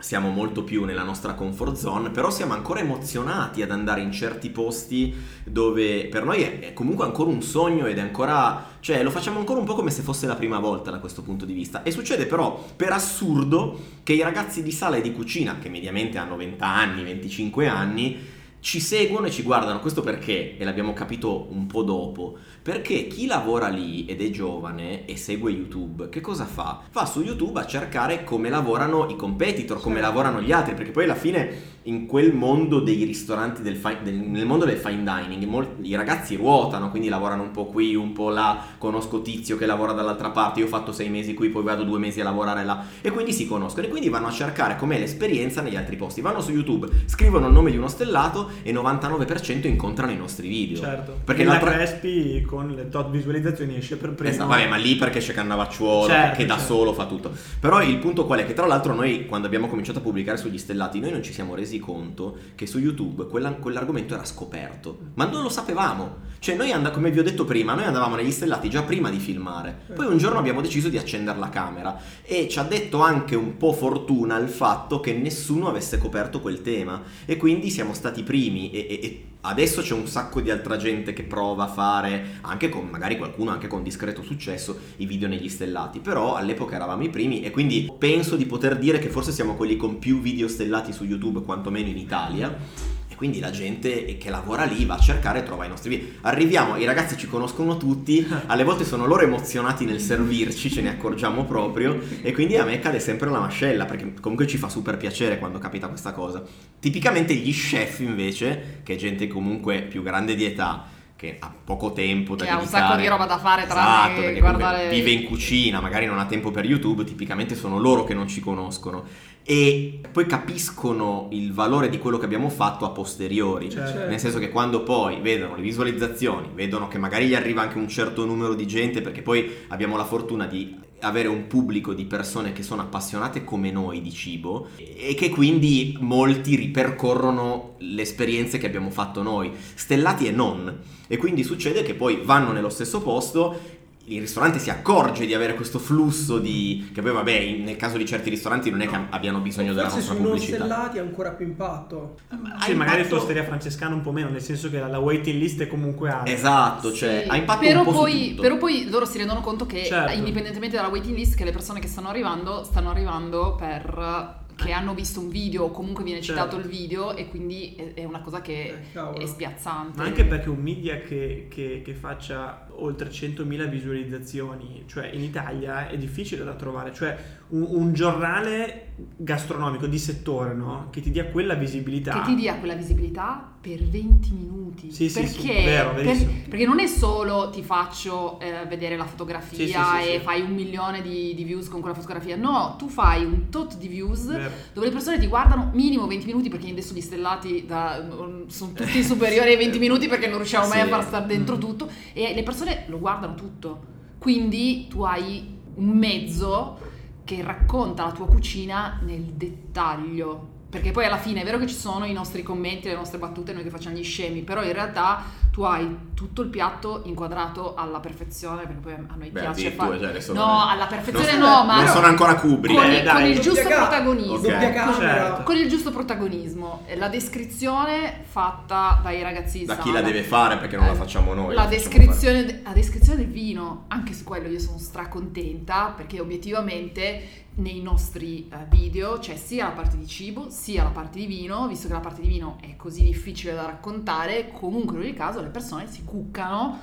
[0.00, 4.48] siamo molto più nella nostra comfort zone, però siamo ancora emozionati ad andare in certi
[4.48, 5.14] posti
[5.44, 9.38] dove per noi è, è comunque ancora un sogno ed è ancora, cioè lo facciamo
[9.38, 11.82] ancora un po' come se fosse la prima volta da questo punto di vista.
[11.82, 16.16] E succede però per assurdo che i ragazzi di sala e di cucina, che mediamente
[16.16, 18.18] hanno 20 anni, 25 anni,
[18.60, 19.80] ci seguono e ci guardano.
[19.80, 22.38] Questo perché, e l'abbiamo capito un po' dopo,
[22.70, 26.82] perché chi lavora lì ed è giovane e segue YouTube, che cosa fa?
[26.92, 30.08] Va su YouTube a cercare come lavorano i competitor, come Certo.
[30.08, 34.14] lavorano gli altri, perché poi alla fine in quel mondo dei ristoranti, del fi- del-
[34.14, 38.12] nel mondo del fine dining, mol- i ragazzi ruotano, quindi lavorano un po' qui, un
[38.12, 41.62] po' là, conosco Tizio che lavora dall'altra parte, io ho fatto sei mesi qui, poi
[41.64, 44.76] vado due mesi a lavorare là, e quindi si conoscono, e quindi vanno a cercare
[44.76, 48.72] com'è l'esperienza negli altri posti, vanno su YouTube, scrivono il nome di uno stellato e
[48.72, 50.78] 99% incontrano i nostri video.
[50.78, 51.18] Certo.
[51.24, 54.30] Perché la Crespi con le tot visualizzazioni esce per primo.
[54.30, 56.74] Esatto, vabbè, ma lì perché c'è Cannavacciuolo, Certo, che da certo.
[56.74, 57.32] solo fa tutto.
[57.58, 58.46] Però il punto qual è?
[58.46, 61.54] Che tra l'altro noi, quando abbiamo cominciato a pubblicare sugli stellati, noi non ci siamo
[61.54, 64.98] resi conto che su YouTube quella- quell'argomento era scoperto.
[65.14, 66.28] Ma non lo sapevamo.
[66.38, 69.18] Cioè, noi and- come vi ho detto prima, noi andavamo negli stellati già prima di
[69.18, 69.78] filmare.
[69.94, 71.98] Poi un giorno abbiamo deciso di accendere la camera.
[72.22, 76.62] E ci ha detto anche un po' fortuna il fatto che nessuno avesse coperto quel
[76.62, 77.02] tema.
[77.26, 78.70] E quindi siamo stati i primi.
[78.70, 82.68] E, e- e adesso c'è un sacco di altra gente che prova a fare, anche
[82.68, 86.00] con magari qualcuno anche con discreto successo, i video negli stellati.
[86.00, 89.76] Però all'epoca eravamo i primi e quindi penso di poter dire che forse siamo quelli
[89.76, 92.89] con più video stellati su YouTube, quantomeno in Italia.
[93.20, 96.08] Quindi la gente che lavora lì va a cercare e trova i nostri video.
[96.22, 100.88] Arriviamo, i ragazzi ci conoscono tutti, alle volte sono loro emozionati nel servirci, ce ne
[100.88, 104.96] accorgiamo proprio e quindi a me cade sempre la mascella perché comunque ci fa super
[104.96, 106.42] piacere quando capita questa cosa.
[106.80, 110.86] Tipicamente gli chef invece, che è gente comunque più grande di età,
[111.20, 112.86] che ha poco tempo da Che ha un dedicare.
[112.86, 116.18] sacco di roba da fare esatto, tranne che perché guardare- vive in cucina, magari non
[116.18, 119.04] ha tempo per YouTube, tipicamente sono loro che non ci conoscono
[119.44, 123.68] e poi capiscono il valore di quello che abbiamo fatto a posteriori.
[123.68, 124.08] Certo.
[124.08, 127.88] Nel senso che quando poi vedono le visualizzazioni, vedono che magari gli arriva anche un
[127.88, 132.52] certo numero di gente, perché poi abbiamo la fortuna di avere un pubblico di persone
[132.52, 138.66] che sono appassionate come noi di cibo e che quindi molti ripercorrono le esperienze che
[138.66, 140.78] abbiamo fatto noi, stellati e non.
[141.06, 143.78] E quindi succede che poi vanno nello stesso posto
[144.10, 146.90] il ristorante si accorge di avere questo flusso di...
[146.92, 149.96] che poi vabbè nel caso di certi ristoranti non è che abbiano bisogno della Forse
[149.98, 150.64] nostra sui non pubblicità.
[150.64, 152.16] stellati ha ancora più impatto.
[152.28, 155.38] Ha Sì, magari impatto- tosteria francescana un po' meno, nel senso che la, la waiting
[155.38, 156.30] list è comunque alta.
[156.30, 158.36] Esatto, cioè Sì, ha impatto però un po' poi.
[158.40, 160.12] Però poi loro si rendono conto che, Certo.
[160.12, 164.92] indipendentemente dalla waiting list, che le persone che stanno arrivando stanno arrivando per che hanno
[164.92, 166.66] visto un video o comunque viene citato Certo.
[166.68, 169.96] il video e quindi è, è una cosa che Eh, è spiazzante.
[169.96, 175.88] Ma anche perché un media che, che- che faccia oltre 100.000 visualizzazioni, cioè in Italia
[175.88, 177.16] è difficile da trovare, cioè
[177.48, 180.88] un, un giornale gastronomico di settore, no?
[180.90, 182.12] Che ti dia quella visibilità.
[182.12, 184.90] che ti dia quella visibilità per 20 minuti.
[184.92, 189.04] Sì, sì, perché, sì, vero, per- perché non è solo ti faccio eh, vedere la
[189.04, 190.24] fotografia Sì, sì, sì, e sì.
[190.24, 192.36] fai un milione di, di views con quella fotografia.
[192.36, 194.50] No, tu fai un tot di views Vero.
[194.72, 198.02] dove le persone ti guardano minimo 20 minuti perché adesso gli stellati da-
[198.46, 200.86] sono tutti superiori ai 20 minuti perché non riusciamo mai Sì.
[200.86, 201.60] a far stare dentro Mm.
[201.60, 203.88] tutto e le persone lo guardano tutto.
[204.18, 206.78] Quindi tu hai un mezzo
[207.24, 210.58] che racconta la tua cucina nel dettaglio.
[210.70, 213.52] Perché poi alla fine è vero che ci sono i nostri commenti, le nostre battute,
[213.52, 215.22] noi che facciamo gli scemi, però in realtà
[215.60, 220.20] tu hai tutto il piatto inquadrato alla perfezione, perché poi a noi Beh, piace fare...
[220.22, 223.12] cioè, No, alla perfezione non- no, ma non sono ancora Kubrick, con, eh, il- dai.
[223.14, 224.32] con il giusto protagonismo.
[224.36, 224.40] Ok.
[224.40, 224.98] Doppia camera.
[224.98, 225.42] Certo.
[225.42, 226.86] Con il giusto protagonismo.
[226.96, 231.34] La descrizione fatta dai ragazzi da chi la deve fare perché non la Eh, facciamo
[231.34, 231.54] noi.
[231.54, 235.92] La la facciamo descrizione, de- la descrizione del vino, anche su quello io sono stracontenta
[235.94, 241.18] perché obiettivamente nei nostri eh, video c'è sia la parte di cibo sia la parte
[241.18, 245.02] di vino, visto che la parte di vino è così difficile da raccontare, comunque in
[245.02, 246.78] ogni caso le persone si cuccano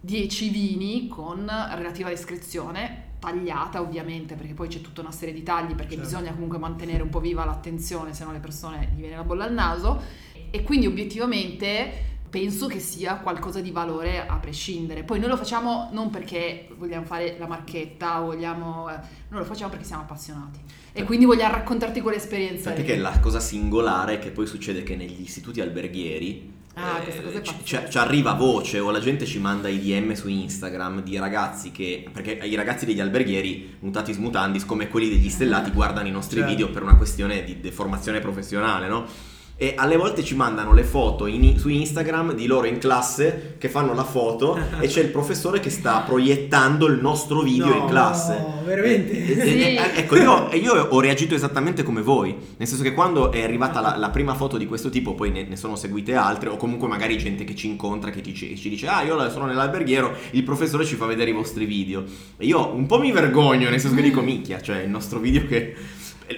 [0.00, 5.74] 10 vini con relativa descrizione tagliata ovviamente perché poi c'è tutta una serie di tagli
[5.74, 6.04] perché Certo.
[6.04, 9.44] bisogna comunque mantenere un po' viva l'attenzione se no le persone gli viene la bolla
[9.44, 10.02] al naso
[10.50, 15.04] e quindi obiettivamente penso che sia qualcosa di valore a prescindere.
[15.04, 18.90] Poi noi lo facciamo non perché vogliamo fare la marchetta o vogliamo...
[18.90, 18.94] eh,
[19.28, 20.58] noi lo facciamo perché siamo appassionati
[20.92, 22.72] e quindi vogliamo raccontarti quell'esperienza.
[22.72, 27.22] Che la cosa singolare è che poi succede che negli istituti alberghieri Ah, eh, questa
[27.22, 27.88] cosa è ci, pazzesca.
[27.88, 32.04] ci- arriva voce o la gente ci manda i DM su Instagram di ragazzi che
[32.12, 36.50] perché i ragazzi degli alberghieri mutati smutandis come quelli degli stellati guardano i nostri Certo.
[36.52, 39.06] video per una questione di deformazione professionale, no?
[39.56, 43.68] E alle volte ci mandano le foto in- su Instagram di loro in classe che
[43.68, 47.86] fanno la foto e c'è il professore che sta proiettando il nostro video No, in
[47.86, 48.36] classe.
[48.36, 49.12] no, veramente?
[49.12, 49.60] E- e- Sì.
[49.62, 53.80] e- ecco, io, io ho reagito esattamente come voi, nel senso che quando è arrivata
[53.80, 56.88] la, la prima foto di questo tipo, poi ne, ne sono seguite altre, o comunque
[56.88, 60.84] magari gente che ci incontra, che ti- ci dice, ah io sono nell'alberghiero, il professore
[60.84, 62.02] ci fa vedere i vostri video.
[62.36, 65.46] E io un po' mi vergogno, nel senso che dico, minchia, cioè il nostro video
[65.46, 65.74] che...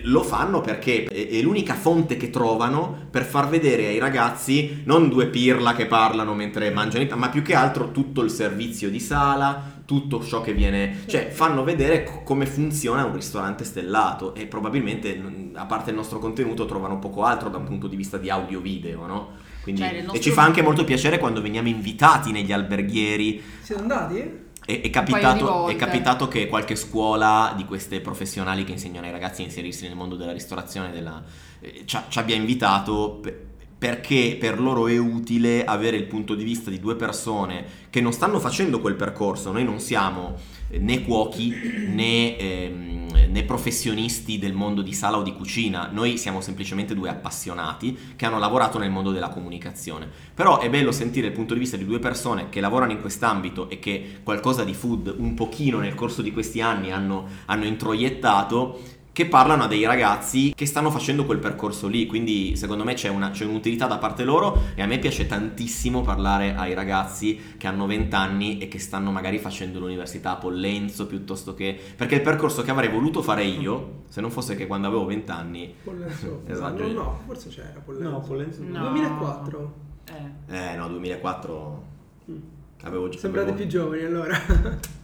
[0.03, 5.27] Lo fanno perché è, l'unica fonte che trovano per far vedere ai ragazzi non due
[5.27, 10.23] pirla che parlano mentre mangiano, ma più che altro tutto il servizio di sala, tutto
[10.25, 15.23] ciò che viene, cioè fanno vedere co- come funziona un ristorante stellato e probabilmente
[15.55, 18.61] a parte il nostro contenuto trovano poco altro da un punto di vista di audio
[18.61, 19.31] video, no?
[19.63, 24.45] Quindi, Cioè, E ci fa anche molto piacere quando veniamo invitati negli alberghieri Siete andati?
[24.67, 29.41] È, è capitato, è capitato che qualche scuola di queste professionali che insegnano ai ragazzi
[29.41, 31.23] a inserirsi nel mondo della ristorazione della-
[31.61, 33.47] eh, ci, ci abbia invitato pe-
[33.87, 38.13] perché per loro è utile avere il punto di vista di due persone che non
[38.13, 39.53] stanno facendo quel percorso.
[39.53, 40.35] Noi non siamo
[40.69, 41.55] eh, né cuochi
[41.87, 47.11] né, ehm, né professionisti del mondo di sala o di cucina, noi siamo semplicemente due
[47.11, 50.09] appassionati che hanno lavorato nel mondo della comunicazione.
[50.35, 53.71] Però è bello sentire il punto di vista di due persone che lavorano in quest'ambito
[53.71, 58.81] e che qualcosa di food un pochino nel corso di questi anni hanno, hanno introiettato
[59.17, 63.09] che parlano a dei ragazzi che stanno facendo quel percorso lì, quindi secondo me c'è,
[63.09, 67.67] una, c'è un'utilità da parte loro e a me piace tantissimo parlare ai ragazzi che
[67.67, 71.81] hanno 20 anni e che stanno magari facendo l'università a Pollenzo piuttosto che...
[71.97, 75.31] perché il percorso che avrei voluto fare io, se non fosse che quando avevo 20
[75.31, 75.75] anni...
[75.83, 76.43] Pollenzo.
[76.47, 76.87] Esatto.
[76.87, 78.11] No, no, forse c'era Pollenzo.
[78.11, 78.79] No, Pollenzo no.
[78.79, 78.89] No.
[78.91, 79.75] 2004.
[80.49, 80.57] Eh.
[80.73, 81.85] Eh no, 2004
[82.31, 82.37] Mm.
[82.83, 83.11] avevo...
[83.17, 84.37] Sembrate avevo- più giovani allora.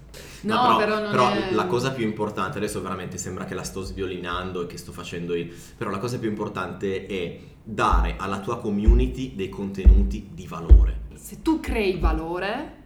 [0.42, 3.62] No, però, però non però è- la cosa più importante, adesso veramente sembra che la
[3.62, 5.52] sto sviolinando e che sto facendo il...
[5.76, 11.00] Però la cosa più importante è dare alla tua community dei contenuti di valore.
[11.14, 12.76] Se tu crei valore,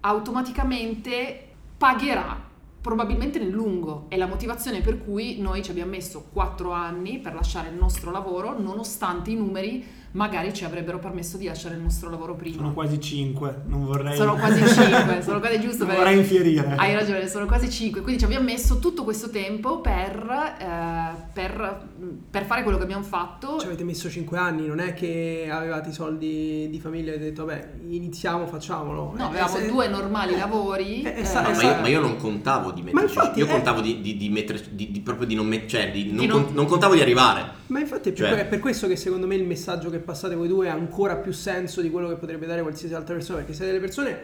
[0.00, 4.06] automaticamente pagherà, probabilmente nel lungo.
[4.08, 8.10] È la motivazione per cui noi ci abbiamo messo 4 anni per lasciare il nostro
[8.10, 9.84] lavoro, nonostante i numeri
[10.14, 12.56] magari ci avrebbero permesso di lasciare il nostro lavoro prima.
[12.56, 14.16] Sono quasi 5, non vorrei...
[14.16, 15.96] Sono quasi 5, sono quasi giusto per...
[15.96, 16.74] vorrei infierire.
[16.76, 21.88] Hai ragione, sono quasi 5, quindi ci abbiamo messo tutto questo tempo per, eh, per,
[22.30, 23.58] per fare quello che abbiamo fatto.
[23.58, 27.30] Ci avete messo 5 anni, non è che avevate i soldi di famiglia e avete
[27.30, 29.14] detto, vabbè, iniziamo, facciamolo.
[29.16, 31.02] No, Eh, avevamo se- due normali lavori.
[31.02, 33.38] Eh, eh, eh, sa- No, eh, ma, io, ma io non contavo di metterci, infatti,
[33.40, 33.50] io eh.
[33.50, 36.44] contavo di, di, di mettere, di, di- proprio di non mettere, cioè di non, non-
[36.44, 37.62] con- non contavo di arrivare.
[37.66, 40.34] Ma infatti è per, Cioè- è per questo che secondo me il messaggio che passate
[40.34, 43.52] voi due ha ancora più senso di quello che potrebbe dare qualsiasi altra persona, perché
[43.54, 44.18] siete delle persone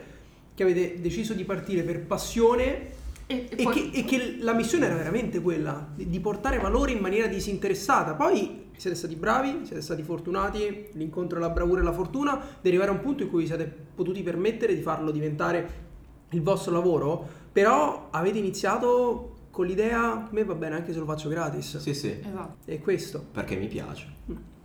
[0.54, 4.52] che avete deciso di partire per passione e, e e poi- che, e che la
[4.52, 8.14] missione era veramente quella, di, di portare valore in maniera disinteressata.
[8.14, 12.68] Poi siete stati bravi, siete stati fortunati, l'incontro e la bravura e la fortuna, di
[12.68, 13.64] arrivare a un punto in cui vi siete
[13.94, 15.88] potuti permettere di farlo diventare
[16.30, 21.04] il vostro lavoro, però avete iniziato con l'idea, a me va bene anche se lo
[21.04, 21.78] faccio gratis.
[21.78, 22.56] Sì, sì, Esatto.
[22.64, 23.24] È questo.
[23.32, 24.06] perché mi piace.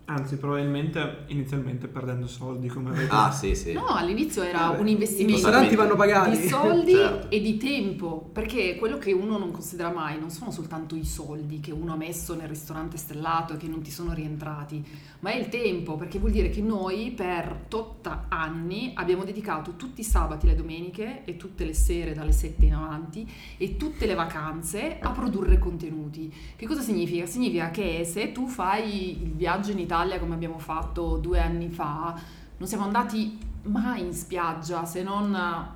[0.07, 3.09] Anzi, probabilmente inizialmente perdendo soldi come avete...
[3.11, 3.73] Ah, sì, sì.
[3.73, 6.37] No, all'inizio era Vabbè, un I investimento ristoranti vanno pagati.
[6.41, 7.29] di soldi Certo.
[7.31, 11.59] e di tempo, perché quello che uno non considera mai non sono soltanto i soldi
[11.59, 14.85] che uno ha messo nel ristorante stellato e che non ti sono rientrati,
[15.21, 20.01] ma è il tempo, perché vuol dire che noi per tot anni abbiamo dedicato tutti
[20.01, 23.27] i sabati, le domeniche e tutte le sere dalle 7 in avanti
[23.57, 26.31] e tutte le vacanze a produrre contenuti.
[26.55, 27.25] Che cosa significa?
[27.25, 32.13] Significa che se tu fai il viaggio in Italia come abbiamo fatto due anni fa,
[32.57, 35.71] non siamo andati mai in spiaggia se non La,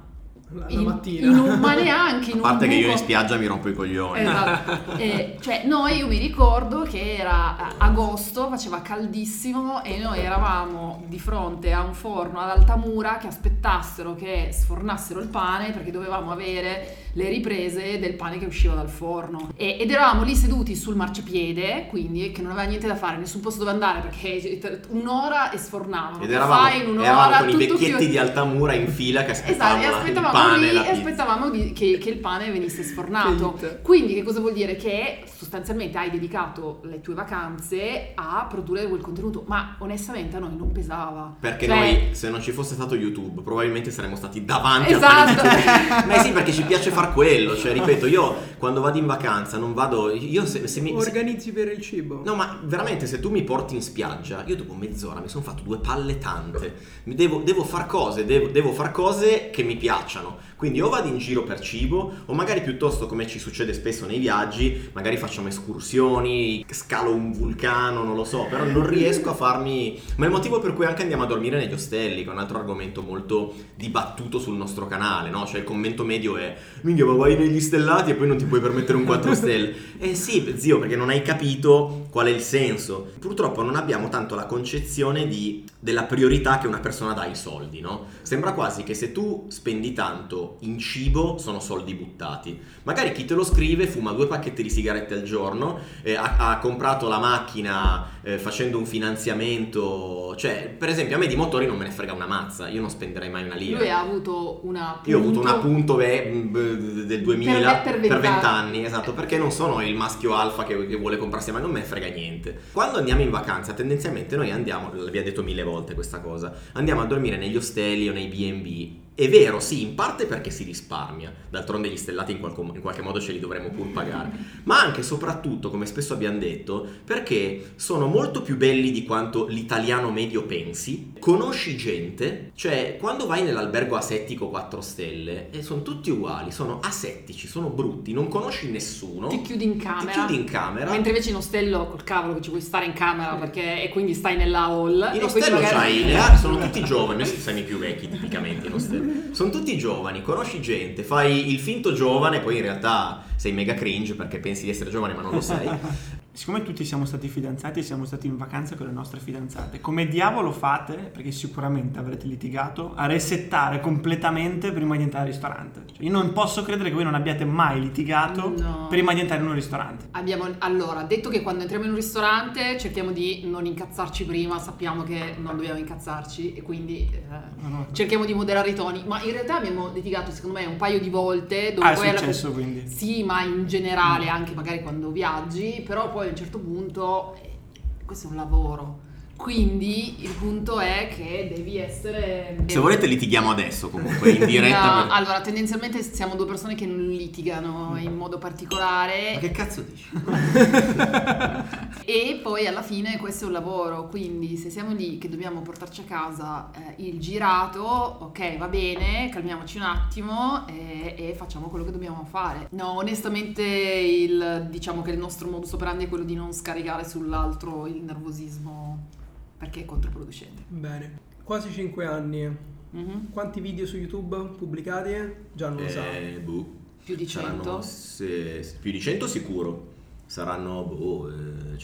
[0.51, 1.27] la in, mattina.
[1.27, 3.73] in un, ma neanche in A parte un che io in spiaggia mi rompo i
[3.73, 4.21] coglioni.
[4.21, 4.77] Esatto.
[4.99, 11.03] Eh, cioè, noi io mi ricordo che era eh, agosto, faceva caldissimo e noi eravamo
[11.07, 16.31] di fronte a un forno ad Altamura che aspettassero che sfornassero il pane perché dovevamo
[16.31, 19.49] avere le riprese del pane che usciva dal forno.
[19.57, 23.41] E- ed eravamo lì seduti sul marciapiede, quindi che non aveva niente da fare, nessun
[23.41, 24.59] posto dove andare perché
[24.89, 26.23] un'ora e sfornavano.
[26.23, 28.05] Ed eravamo, fai in un'ora eravamo con i vecchietti chiuso?
[28.09, 31.49] di Altamura in fila che Esatto, aspettavano e la- il aspettavamo pane lì e aspettavamo
[31.49, 33.53] di- che, che il pane venisse sfornato.
[33.59, 33.79] Che.
[33.81, 34.75] Quindi che cosa vuol dire?
[34.77, 40.55] Che sostanzialmente hai dedicato le tue vacanze a produrre quel contenuto, ma onestamente a noi
[40.55, 41.35] non pesava.
[41.39, 45.41] Perché Cioè, noi, se non ci fosse stato YouTube, probabilmente saremmo stati davanti Esatto.
[45.41, 46.05] al panino.
[46.13, 47.55] Ma sì, perché ci piace far quello.
[47.55, 50.11] Cioè, ripeto, io quando vado in vacanza non vado.
[50.11, 50.89] Io se, se mi.
[50.89, 52.21] se- Organizzi per il cibo.
[52.23, 55.63] No, ma veramente se tu mi porti in spiaggia, io dopo mezz'ora mi sono fatto
[55.63, 56.73] due palle tante.
[57.03, 60.37] Mi devo, devo far cose, devo, devo far cose che mi piacciono.
[60.59, 64.19] Quindi o vado in giro per cibo, o magari piuttosto, come ci succede spesso nei
[64.19, 69.97] viaggi, magari facciamo escursioni, scalo un vulcano, non lo so, però non riesco a farmi.
[70.17, 72.39] Ma è il motivo per cui anche andiamo a dormire negli ostelli, che è un
[72.39, 75.45] altro argomento molto dibattuto sul nostro canale, no?
[75.45, 78.59] Cioè il commento medio è: Minchia, ma vai negli stellati e poi non ti puoi
[78.59, 79.87] permettere un 4 stelle.
[80.01, 83.11] Eh sì, zio, perché non hai capito qual è il senso.
[83.19, 87.79] Purtroppo non abbiamo tanto la concezione di- della priorità che una persona dà ai soldi,
[87.81, 88.05] no?
[88.21, 92.59] Sembra quasi che se tu spendi tanto in cibo sono soldi buttati.
[92.83, 96.57] Magari chi te lo scrive fuma due pacchetti di sigarette al giorno, eh, ha, ha
[96.59, 100.35] comprato la macchina eh, facendo un finanziamento.
[100.35, 102.89] Cioè, per esempio, a me di motori non me ne frega una mazza, io non
[102.89, 103.77] spenderei mai una lira.
[103.77, 107.99] lui ha avuto una Io ho avuto un punto- appunto mh, del 2000 Per- per
[107.99, 108.21] per, vent'anni.
[108.21, 111.71] 20 anni, esatto, perché non sono il maschio alfa che, che vuole comprarsi, ma non
[111.71, 112.57] me ne frega niente.
[112.71, 117.05] Quando andiamo in vacanza, tendenzialmente noi andiamo, l'abbiamo detto mille volte questa cosa, andiamo a
[117.05, 119.07] dormire negli ostelli o nei B&B.
[119.19, 123.01] È vero, sì, in parte perché si risparmia, d'altronde gli stellati in, qualco- in qualche
[123.01, 124.31] modo ce li dovremmo pur pagare,
[124.63, 129.45] ma anche e soprattutto, come spesso abbiamo detto, perché sono molto più belli di quanto
[129.45, 136.11] l'italiano medio pensi, conosci gente, cioè quando vai nell'albergo asettico 4 stelle, e sono tutti
[136.11, 140.11] uguali, sono asettici, sono brutti, non conosci nessuno, ti chiudi in ti camera.
[140.13, 140.91] chiudi in camera.
[140.91, 144.13] Mentre invece in ostello col cavolo che ci puoi stare in camera perché e quindi
[144.13, 145.11] stai nella hall.
[145.13, 149.08] In ostello magari- c'hai sono tutti giovani, noi siamo i più vecchi tipicamente in ostello.
[149.31, 154.15] Sono tutti giovani, conosci gente, fai il finto giovane, poi in realtà sei mega cringe
[154.15, 155.69] perché pensi di essere giovane ma non lo sei.
[156.31, 160.07] Siccome tutti siamo stati fidanzati e siamo stati in vacanza con le nostre fidanzate, come
[160.07, 165.81] diavolo fate, perché sicuramente avrete litigato, a resettare completamente prima di entrare al ristorante?
[165.91, 168.87] Cioè, io non posso credere che voi non abbiate mai litigato No.
[168.89, 170.05] prima di entrare in un ristorante.
[170.11, 175.03] Abbiamo, allora, detto che quando entriamo in un ristorante cerchiamo di non incazzarci prima, sappiamo
[175.03, 177.17] che non dobbiamo incazzarci e quindi eh,
[177.61, 177.87] No, no.
[177.91, 179.03] cerchiamo di moderare i toni.
[179.05, 181.73] Ma in realtà abbiamo litigato, secondo me, un paio di volte.
[181.73, 182.87] Dove Ah, è poi alla- successo quindi.
[182.87, 187.59] Sì, ma in generale, anche magari quando viaggi, però poi a un certo punto eh,
[188.03, 189.01] questo è un lavoro.
[189.39, 192.57] Quindi il punto è che devi essere...
[192.67, 195.05] Se volete litighiamo adesso comunque, in diretta.
[195.05, 199.35] No, allora, tendenzialmente siamo due persone che non litigano in modo particolare.
[199.35, 200.09] Ma che cazzo dici?
[202.09, 206.01] E poi alla fine questo è un lavoro, quindi se siamo lì che dobbiamo portarci
[206.01, 211.85] a casa eh, il girato, ok va bene, calmiamoci un attimo e, e facciamo quello
[211.85, 212.67] che dobbiamo fare.
[212.71, 217.85] No, onestamente il, diciamo che il nostro modus operandi è quello di non scaricare sull'altro
[217.85, 219.17] il nervosismo
[219.59, 220.63] perché è controproducente.
[220.67, 221.19] Bene.
[221.43, 222.47] Quasi 5 anni.
[222.91, 223.29] Mhm.
[223.31, 225.11] Quanti video su YouTube pubblicati?
[225.53, 226.09] Già non lo sa.
[226.17, 226.77] Eh, boh.
[227.03, 227.63] Più di 100.
[227.63, 229.93] Saranno se- più di 100 sicuro.
[230.25, 231.77] Saranno boh, eh,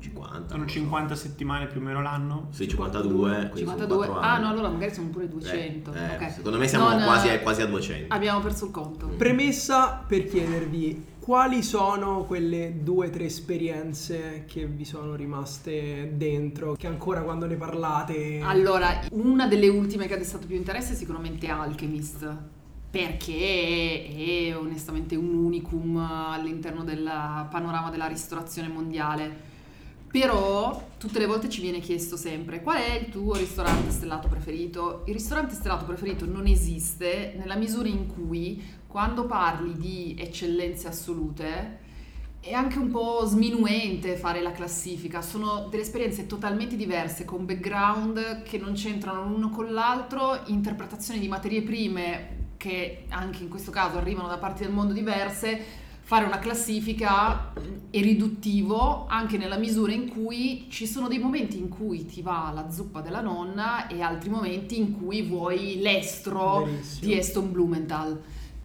[0.00, 0.48] 150.
[0.48, 0.74] Sono non so.
[0.74, 2.48] 50 settimane più o meno l'anno.
[2.50, 3.48] Sì, 52.
[3.50, 4.06] quindi sono 52.
[4.06, 5.92] quattro Ah no, allora magari sono pure 200.
[5.92, 6.30] Eh, eh, ok.
[6.32, 8.14] Secondo me siamo Non, quasi, eh, a, quasi a 200.
[8.14, 9.06] Abbiamo perso il conto.
[9.08, 16.72] Premessa per chiedervi quali sono quelle due o tre esperienze che vi sono rimaste dentro,
[16.74, 18.40] che ancora quando ne parlate...
[18.42, 22.36] Allora, una delle ultime che ha destato più interesse è sicuramente Alchemist,
[22.90, 24.06] perché
[24.48, 27.08] è onestamente un unicum all'interno del
[27.50, 29.49] panorama della ristorazione mondiale.
[30.10, 35.04] Però tutte le volte ci viene chiesto sempre qual è il tuo ristorante stellato preferito.
[35.06, 41.78] Il ristorante stellato preferito non esiste nella misura in cui quando parli di eccellenze assolute
[42.40, 48.42] è anche un po' sminuente fare la classifica, sono delle esperienze totalmente diverse, con background
[48.42, 53.98] che non c'entrano l'uno con l'altro, interpretazioni di materie prime che anche in questo caso
[53.98, 55.79] arrivano da parti del mondo diverse.
[56.10, 57.52] Fare una classifica
[57.88, 62.50] è riduttivo anche nella misura in cui ci sono dei momenti in cui ti va
[62.52, 67.06] la zuppa della nonna e altri momenti in cui vuoi l'estro Verissimo.
[67.06, 68.20] di Aston Blumenthal.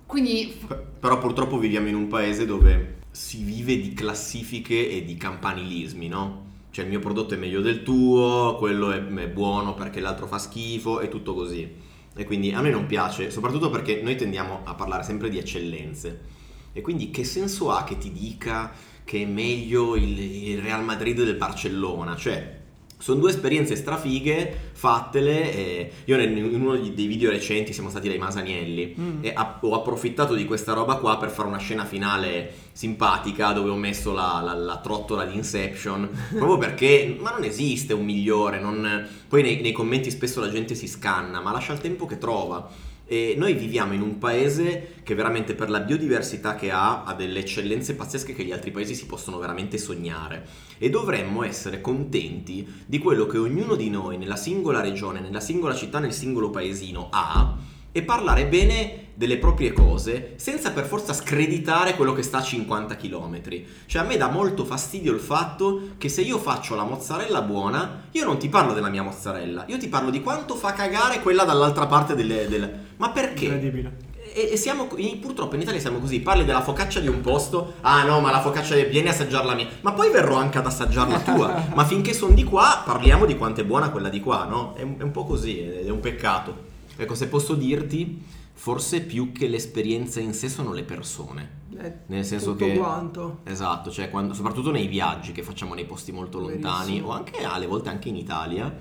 [0.07, 0.57] Quindi
[0.99, 6.45] Però purtroppo viviamo in un paese dove si vive di classifiche e di campanilismi, no?
[6.71, 10.39] Cioè il mio prodotto è meglio del tuo, quello è, è buono perché l'altro fa
[10.39, 11.71] schifo e tutto così.
[12.15, 16.34] E quindi a noi non piace, soprattutto perché noi tendiamo a parlare sempre di eccellenze.
[16.77, 18.69] E quindi che senso ha che ti dica
[19.05, 22.17] che è meglio il, il Real Madrid del Barcellona?
[22.17, 22.63] Cioè,
[22.97, 25.53] sono due esperienze strafighe, fattele.
[25.53, 29.17] E io in uno dei video recenti siamo stati dai Masanielli Mm.
[29.23, 33.69] e app- ho approfittato di questa roba qua per fare una scena finale simpatica dove
[33.69, 38.59] ho messo la, la- la trottola di Inception proprio perché ma non esiste un migliore
[38.59, 42.17] non- poi nei, nei commenti spesso la gente si scanna ma lascia il tempo che
[42.17, 42.67] trova
[43.05, 47.39] e noi viviamo in un paese che veramente per la biodiversità che ha ha delle
[47.39, 50.47] eccellenze pazzesche che gli altri paesi si possono veramente sognare
[50.77, 55.75] e dovremmo essere contenti di quello che ognuno di noi nella singola regione, nella singola
[55.75, 57.57] città, nel singolo paesino ha
[57.91, 62.97] e parlare bene delle proprie cose senza per forza screditare quello che sta a 50
[62.97, 63.41] km.
[63.85, 68.07] Cioè a me dà molto fastidio il fatto che se io faccio la mozzarella buona,
[68.11, 71.45] io non ti parlo della mia mozzarella, io ti parlo di quanto fa cagare quella
[71.45, 72.47] dall'altra parte delle...
[72.49, 73.45] del- Ma perché?
[73.45, 74.13] Incredibile.
[74.33, 74.87] E, siamo,
[75.21, 78.41] purtroppo in Italia siamo così, parli della focaccia di un posto, ah no ma la
[78.41, 81.85] focaccia vieni a assaggiare la mia, ma poi verrò anche ad assaggiare la tua, ma
[81.85, 84.73] finché sono di qua parliamo di quanto è buona quella di qua, no?
[84.75, 86.73] È un, è un po' così, è un peccato.
[86.97, 88.23] Ecco, se posso dirti,
[88.53, 91.63] forse più che l'esperienza in sé sono le persone.
[91.77, 92.77] Eh, Nel senso tutto che...
[92.77, 93.39] quanto.
[93.43, 97.07] Esatto, cioè quando- soprattutto nei viaggi che facciamo nei posti molto lontani Verissimo.
[97.09, 98.73] o anche alle volte anche in Italia.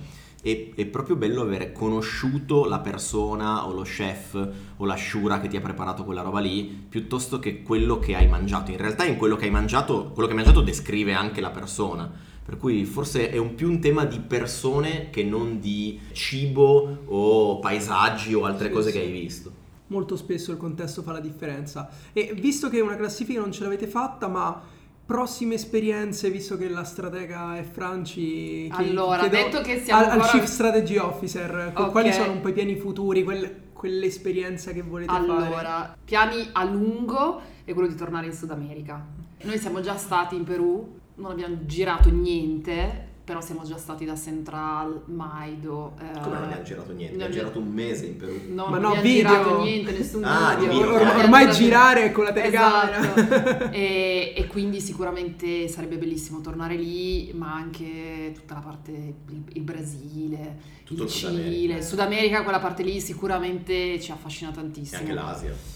[0.45, 5.57] È, è proprio bello avere conosciuto la persona o lo chef o l'asciura che ti
[5.57, 8.71] ha preparato quella roba lì piuttosto che quello che hai mangiato.
[8.71, 12.13] In realtà in quello che hai mangiato, quello che hai mangiato descrive anche la persona.
[12.45, 17.59] Per cui forse è un più un tema di persone che non di cibo o
[17.59, 18.99] paesaggi o altre Sì, cose sì.
[18.99, 19.53] che hai visto.
[19.87, 21.89] Molto spesso il contesto fa la differenza.
[22.13, 24.61] E visto che una classifica non ce l'avete fatta, ma
[25.07, 28.69] prossime esperienze, visto che la stratega è Franci...
[28.73, 31.91] Allora, chiedo detto che siamo al, al ancora- Chief Strategy Officer, qu- Ok.
[31.91, 35.23] quali sono un po' i piani futuri, quelle- quell'esperienza che volete fare?
[35.25, 39.05] Allora, piani a lungo è quello di tornare in Sud America.
[39.43, 44.15] Noi siamo già stati in Perù, non abbiamo girato niente, però siamo già stati da
[44.17, 45.95] Central, Maido.
[45.99, 47.17] eh, Come non abbiamo girato niente?
[47.17, 48.41] non Abbiamo girato un mese in Perù.
[48.53, 49.29] No, Ma non no, abbiamo video.
[49.31, 50.83] girato niente, nessun Ah, di video.
[50.83, 52.99] video, Or- ormai girato- girare con la telecamera.
[52.99, 53.65] Esatto.
[53.73, 59.63] e, e quindi sicuramente sarebbe bellissimo tornare lì, ma anche tutta la parte, il, il
[59.63, 61.31] Brasile, Tutto il Sud.
[61.43, 65.01] Cile, Sud America, quella parte lì sicuramente ci affascina E tantissimo.
[65.01, 65.74] anche l'Asia.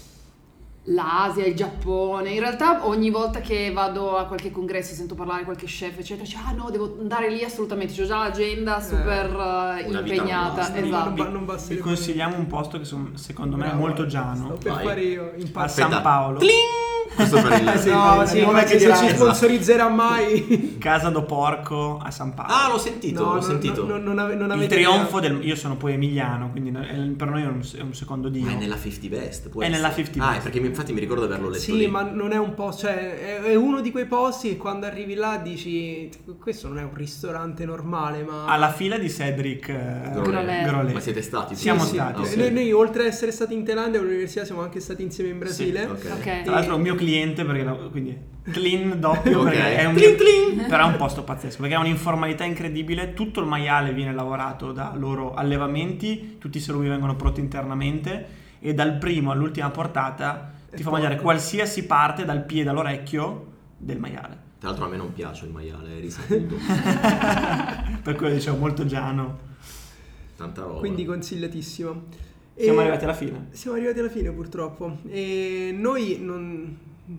[0.85, 5.65] L'Asia, il Giappone, in realtà ogni volta che vado a qualche congresso sento parlare qualche
[5.65, 10.01] chef eccetera, dice ah no devo andare lì assolutamente, ho già l'agenda super eh, una
[10.01, 10.79] vita impegnata, non basta.
[10.79, 11.11] Non esatto.
[11.11, 14.53] ba- non basta Vi consigliamo un posto che son- secondo me è molto giano.
[14.53, 15.67] per fare io in A.
[15.67, 16.39] San Paolo.
[17.19, 17.67] Questo per il...
[17.79, 19.07] Sì, No, sì, sì, come ma che se ci esatto.
[19.15, 20.77] sponsorizzerà mai.
[20.79, 22.53] Casa do Porco a San Paolo.
[22.53, 23.85] Ah, l'ho sentito, No, l'ho no, sentito.
[23.85, 25.29] no, no, non ave- non il trionfo idea.
[25.31, 25.45] del...
[25.45, 28.45] Io sono poi emiliano, quindi è- per noi è un, è un secondo dio.
[28.45, 29.49] Ma è nella 50 Best.
[29.49, 29.81] può È essere.
[29.81, 30.39] nella 50 Ah, Best.
[30.39, 31.87] è perché infatti mi ricordo di averlo letto Sì, lì.
[31.87, 35.13] ma non è un po', cioè è, è uno di quei posti che quando arrivi
[35.15, 36.09] là dici
[36.39, 40.65] questo non è un ristorante normale, ma Alla fila di Cedric eh, Grolet.
[40.67, 40.93] Grolet.
[40.93, 41.55] Ma siete stati?
[41.55, 41.95] Sì, Siamo sì.
[41.95, 42.37] stati, Ah, sì.
[42.37, 45.85] Noi, noi, oltre ad essere stati in Thailandia all'università siamo anche stati insieme in Brasile.
[45.85, 46.05] ok.
[46.17, 46.41] Ok.
[46.43, 47.07] Tra l'altro è un mio cliente
[47.45, 48.17] perché la- quindi
[48.51, 49.49] clean doppio Ok.
[49.49, 50.65] perché è un Tlin, tlin.
[50.67, 54.93] però è un posto pazzesco perché ha un'informalità incredibile tutto il maiale viene lavorato da
[54.95, 58.27] loro allevamenti tutti i salumi vengono prodotti internamente
[58.59, 63.45] e dal primo all'ultima portata ti È fa mangiare qualsiasi parte dal piede all'orecchio
[63.77, 66.55] del maiale Tra l'altro a me non piace il maiale, è risaputo.
[68.03, 69.47] per quello dicevo molto giano
[70.35, 70.79] Tanta roba.
[70.79, 72.03] Quindi consigliatissimo.
[72.55, 74.99] siamo E- arrivati alla fine Siamo arrivati alla fine purtroppo.
[75.09, 76.77] E noi non,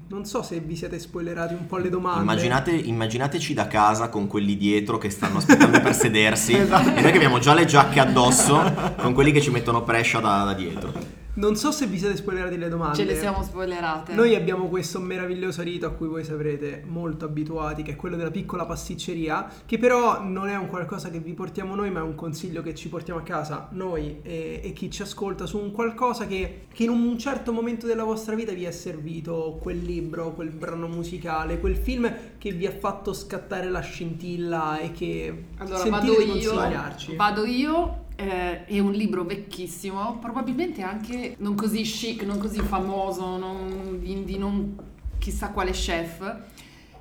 [0.09, 2.22] non so se vi siete spoilerati un po' le domande.
[2.22, 6.95] Immaginate, immaginateci da casa con quelli dietro che stanno aspettando per sedersi Esatto.
[6.95, 10.45] e noi che abbiamo già le giacche addosso con quelli che ci mettono prescia da,
[10.45, 11.20] da dietro.
[11.41, 12.97] Non so se vi siete spoilerati le domande.
[12.97, 14.12] Ce le siamo spoilerate.
[14.12, 18.30] Noi abbiamo questo meraviglioso rito a cui voi saprete molto abituati, che è quello della
[18.30, 22.14] piccola pasticceria, che però non è un qualcosa che vi portiamo noi, ma è un
[22.14, 26.26] consiglio che ci portiamo a casa noi e, e chi ci ascolta su un qualcosa
[26.26, 30.51] che, che in un certo momento della vostra vita vi è servito, quel libro, quel
[30.51, 36.07] brano musicale, quel film che vi ha fatto scattare la scintilla e che Allora sentite
[36.07, 37.16] vado di io, consigliarci.
[37.16, 43.39] vado io, eh, è un libro vecchissimo, probabilmente anche non così chic, non così famoso,
[43.39, 44.77] non, di, non
[45.18, 46.37] chissà quale chef,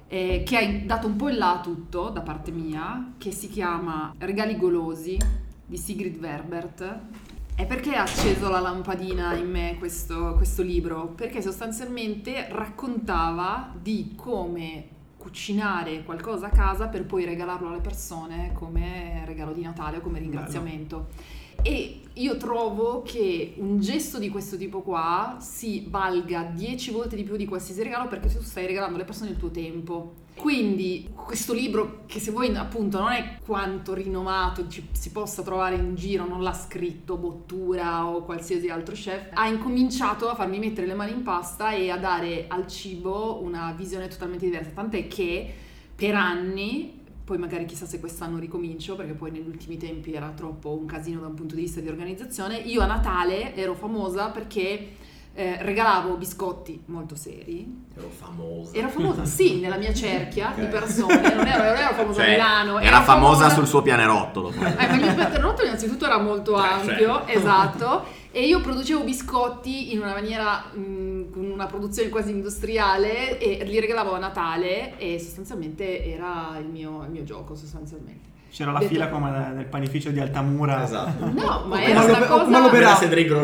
[0.08, 3.50] eh, che ha dato un po' in là a tutto da parte mia, che si
[3.50, 5.18] chiama Regali golosi
[5.66, 7.00] di Sigrid Verbert.
[7.56, 11.08] E perché ha acceso la lampadina in me questo, questo libro?
[11.08, 19.24] Perché sostanzialmente raccontava di come cucinare qualcosa a casa per poi regalarlo alle persone come
[19.26, 21.10] regalo di Natale o come ringraziamento.
[21.62, 27.24] E io trovo che un gesto di questo tipo qua si valga 10 volte di
[27.24, 30.14] più di qualsiasi regalo perché tu stai regalando alle persone il tuo tempo.
[30.36, 35.76] Quindi questo libro, che se voi appunto non è quanto rinomato ci- si possa trovare
[35.76, 40.88] in giro, non l'ha scritto Bottura o qualsiasi altro chef, ha incominciato a farmi mettere
[40.88, 44.72] le mani in pasta e a dare al cibo una visione totalmente diversa.
[44.74, 45.54] Tant'è che
[45.94, 46.99] per anni
[47.30, 51.20] poi magari chissà se quest'anno ricomincio, perché poi negli ultimi tempi era troppo un casino
[51.20, 52.58] da un punto di vista di organizzazione.
[52.58, 54.94] Io a Natale ero famosa perché
[55.36, 57.86] eh, regalavo biscotti molto seri.
[57.96, 58.76] Ero famosa.
[58.78, 60.68] Ero famosa, sì, nella mia cerchia di Ok.
[60.70, 62.80] persone, non ero, non ero famosa a Cioè, Milano.
[62.80, 64.50] era ero famosa sul suo pianerottolo.
[64.52, 67.28] eh, ma il mio pianerottolo innanzitutto era molto ampio, certo.
[67.28, 73.64] esatto, e io producevo biscotti in una maniera, mh, con una produzione quasi industriale e
[73.66, 78.28] li regalavo a Natale e sostanzialmente era il mio, il mio gioco sostanzialmente.
[78.52, 81.26] C'era la Detto- fila come nel panificio di Altamura Esatto.
[81.26, 82.46] No, ma era una cosa...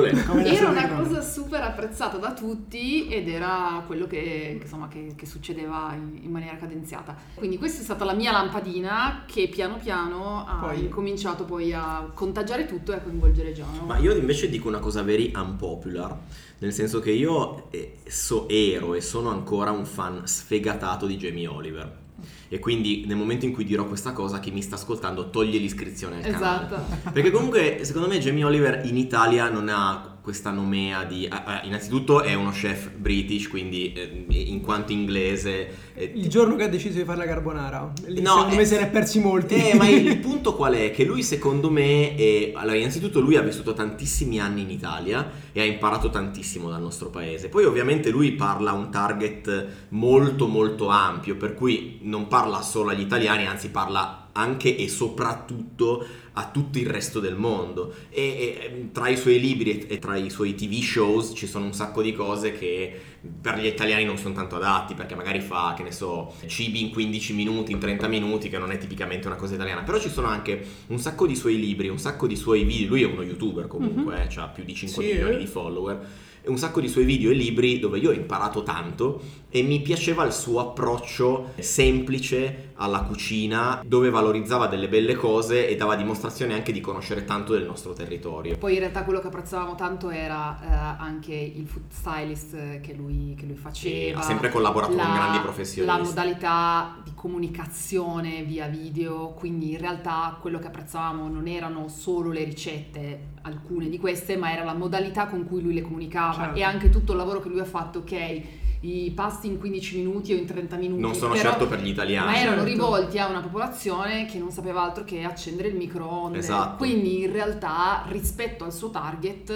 [0.07, 0.23] Era.
[0.25, 5.13] Come Era adesso una cosa super apprezzata da tutti ed era quello che, insomma, che,
[5.15, 7.15] che succedeva in, in maniera cadenziata.
[7.35, 12.09] Quindi questa è stata la mia lampadina che piano piano ha Poi- incominciato poi a
[12.13, 13.85] contagiare tutto e a coinvolgere Giano.
[13.85, 16.17] Ma io invece dico una cosa very unpopular,
[16.59, 21.47] nel senso che io eh, so- ero e sono ancora un fan sfegatato di Jamie
[21.47, 22.03] Oliver.
[22.47, 26.17] E quindi nel momento in cui dirò questa cosa, chi mi sta ascoltando toglie l'iscrizione
[26.17, 26.65] al canale.
[26.65, 27.11] Esatto.
[27.11, 31.27] Perché comunque, secondo me, Jamie Oliver in Italia non ha questa nomea di...
[31.29, 35.93] ah, ah, innanzitutto è uno chef british, quindi eh, in quanto inglese...
[35.93, 38.65] eh, Il giorno che ha deciso di fare la carbonara, lì No, secondo eh, me
[38.65, 39.53] se ne è persi molti.
[39.53, 40.89] Eh, ma il punto qual è?
[40.89, 45.61] Che lui secondo me, è, allora innanzitutto lui ha vissuto tantissimi anni in Italia e
[45.61, 47.47] ha imparato tantissimo dal nostro paese.
[47.47, 52.89] Poi ovviamente lui parla a un target molto molto ampio, per cui non parla solo
[52.89, 56.05] agli italiani, anzi parla anche e soprattutto
[56.37, 57.93] a tutto il resto del mondo.
[58.09, 61.73] E, e, tra i suoi libri e, tra i suoi TV shows ci sono un
[61.73, 62.93] sacco di cose che
[63.41, 66.91] per gli italiani non sono tanto adatti, perché magari fa, che ne so, cibi in
[66.91, 69.83] 15 minuti, in 30 minuti, che non è tipicamente una cosa italiana.
[69.83, 72.89] Però ci sono anche un sacco di suoi libri, un sacco di suoi video.
[72.89, 74.37] Lui è uno youtuber comunque, mm-hmm.
[74.37, 75.39] ha più di 5 sì, milioni eh.
[75.39, 76.07] di follower
[76.47, 80.23] un sacco di suoi video e libri dove io ho imparato tanto e mi piaceva
[80.25, 86.71] il suo approccio semplice alla cucina dove valorizzava delle belle cose e dava dimostrazione anche
[86.71, 88.57] di conoscere tanto del nostro territorio.
[88.57, 93.35] Poi in realtà quello che apprezzavamo tanto era eh, anche il food stylist che lui,
[93.37, 94.19] che lui faceva.
[94.19, 95.97] ha sempre collaborato la, con grandi professionisti.
[95.97, 102.31] La modalità di comunicazione via video, quindi in realtà quello che apprezzavamo non erano solo
[102.31, 106.59] le ricette, alcune di queste, ma era la modalità con cui lui le comunicava certo.
[106.59, 110.33] e anche tutto il lavoro che lui ha fatto, ok i pasti in 15 minuti
[110.33, 111.01] o in 30 minuti.
[111.01, 112.31] Non sono però, certo per gli italiani.
[112.31, 112.71] Ma erano certo.
[112.71, 116.37] rivolti a una popolazione che non sapeva altro che accendere il microonde.
[116.37, 116.77] Esatto.
[116.77, 119.49] Quindi in realtà rispetto al suo target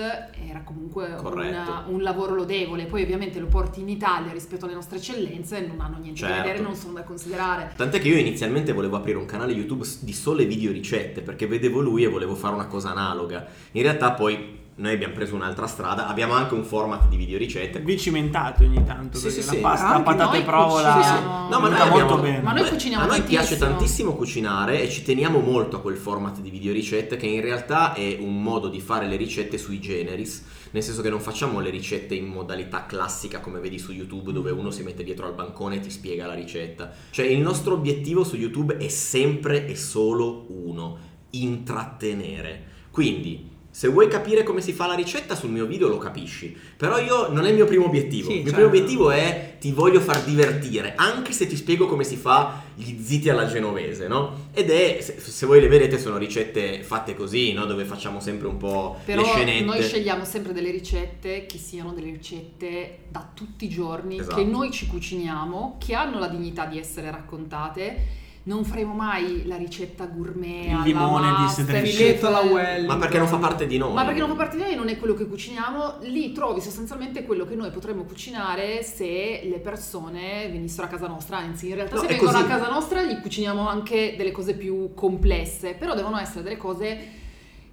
[0.47, 2.85] era comunque una, un lavoro lodevole.
[2.85, 6.35] Poi ovviamente lo porti in Italia rispetto alle nostre eccellenze non hanno niente certo.
[6.35, 7.73] da vedere, non sono da considerare.
[7.75, 11.81] Tant'è che io inizialmente volevo aprire un canale YouTube di sole video ricette perché vedevo
[11.81, 13.45] lui e volevo fare una cosa analoga.
[13.71, 17.79] In realtà poi noi abbiamo preso un'altra strada, abbiamo anche un format di video ricette.
[17.79, 19.57] Vi cimentate ogni tanto, sì, sì, la sì.
[19.57, 21.01] pasta, la patata e provola.
[21.03, 22.39] Sì, no, ma noi abbiamo, molto bene.
[22.39, 23.41] Ma noi cuciniamo A noi tantissimo.
[23.41, 27.41] piace tantissimo cucinare e ci teniamo molto a quel format di video ricette che in
[27.41, 31.59] realtà è un modo di fare le ricette sui generis, nel senso che non facciamo
[31.59, 35.33] le ricette in modalità classica come vedi su YouTube dove uno si mette dietro al
[35.33, 36.89] bancone e ti spiega la ricetta.
[37.09, 40.97] Cioè il nostro obiettivo su YouTube è sempre e solo uno,
[41.31, 42.77] intrattenere.
[42.91, 43.48] Quindi
[43.79, 47.29] se vuoi capire come si fa la ricetta sul mio video lo capisci, però io
[47.31, 48.29] non è il mio primo obiettivo.
[48.29, 48.67] Sì, il mio certo.
[48.67, 53.01] primo obiettivo è ti voglio far divertire, anche se ti spiego come si fa gli
[53.01, 54.49] ziti alla genovese, no?
[54.51, 57.63] Ed è, se, se voi le vedete, sono ricette fatte così, no?
[57.63, 59.63] Dove facciamo sempre un po' però le scenette.
[59.63, 64.35] noi scegliamo sempre delle ricette che siano delle ricette da tutti i giorni, esatto.
[64.35, 69.57] che noi ci cuciniamo, che hanno la dignità di essere raccontate non faremo mai la
[69.57, 73.93] ricetta gourmet il limone di Cedric alla well ma perché non fa parte di noi.
[73.93, 75.97] Ma perché non fa parte di noi non è quello che cuciniamo.
[76.01, 81.37] Lì trovi sostanzialmente quello che noi potremmo cucinare se le persone venissero a casa nostra.
[81.37, 82.43] Anzi in realtà no, se vengono così.
[82.43, 85.75] a casa nostra gli cuciniamo anche delle cose più complesse.
[85.75, 87.17] Però devono essere delle cose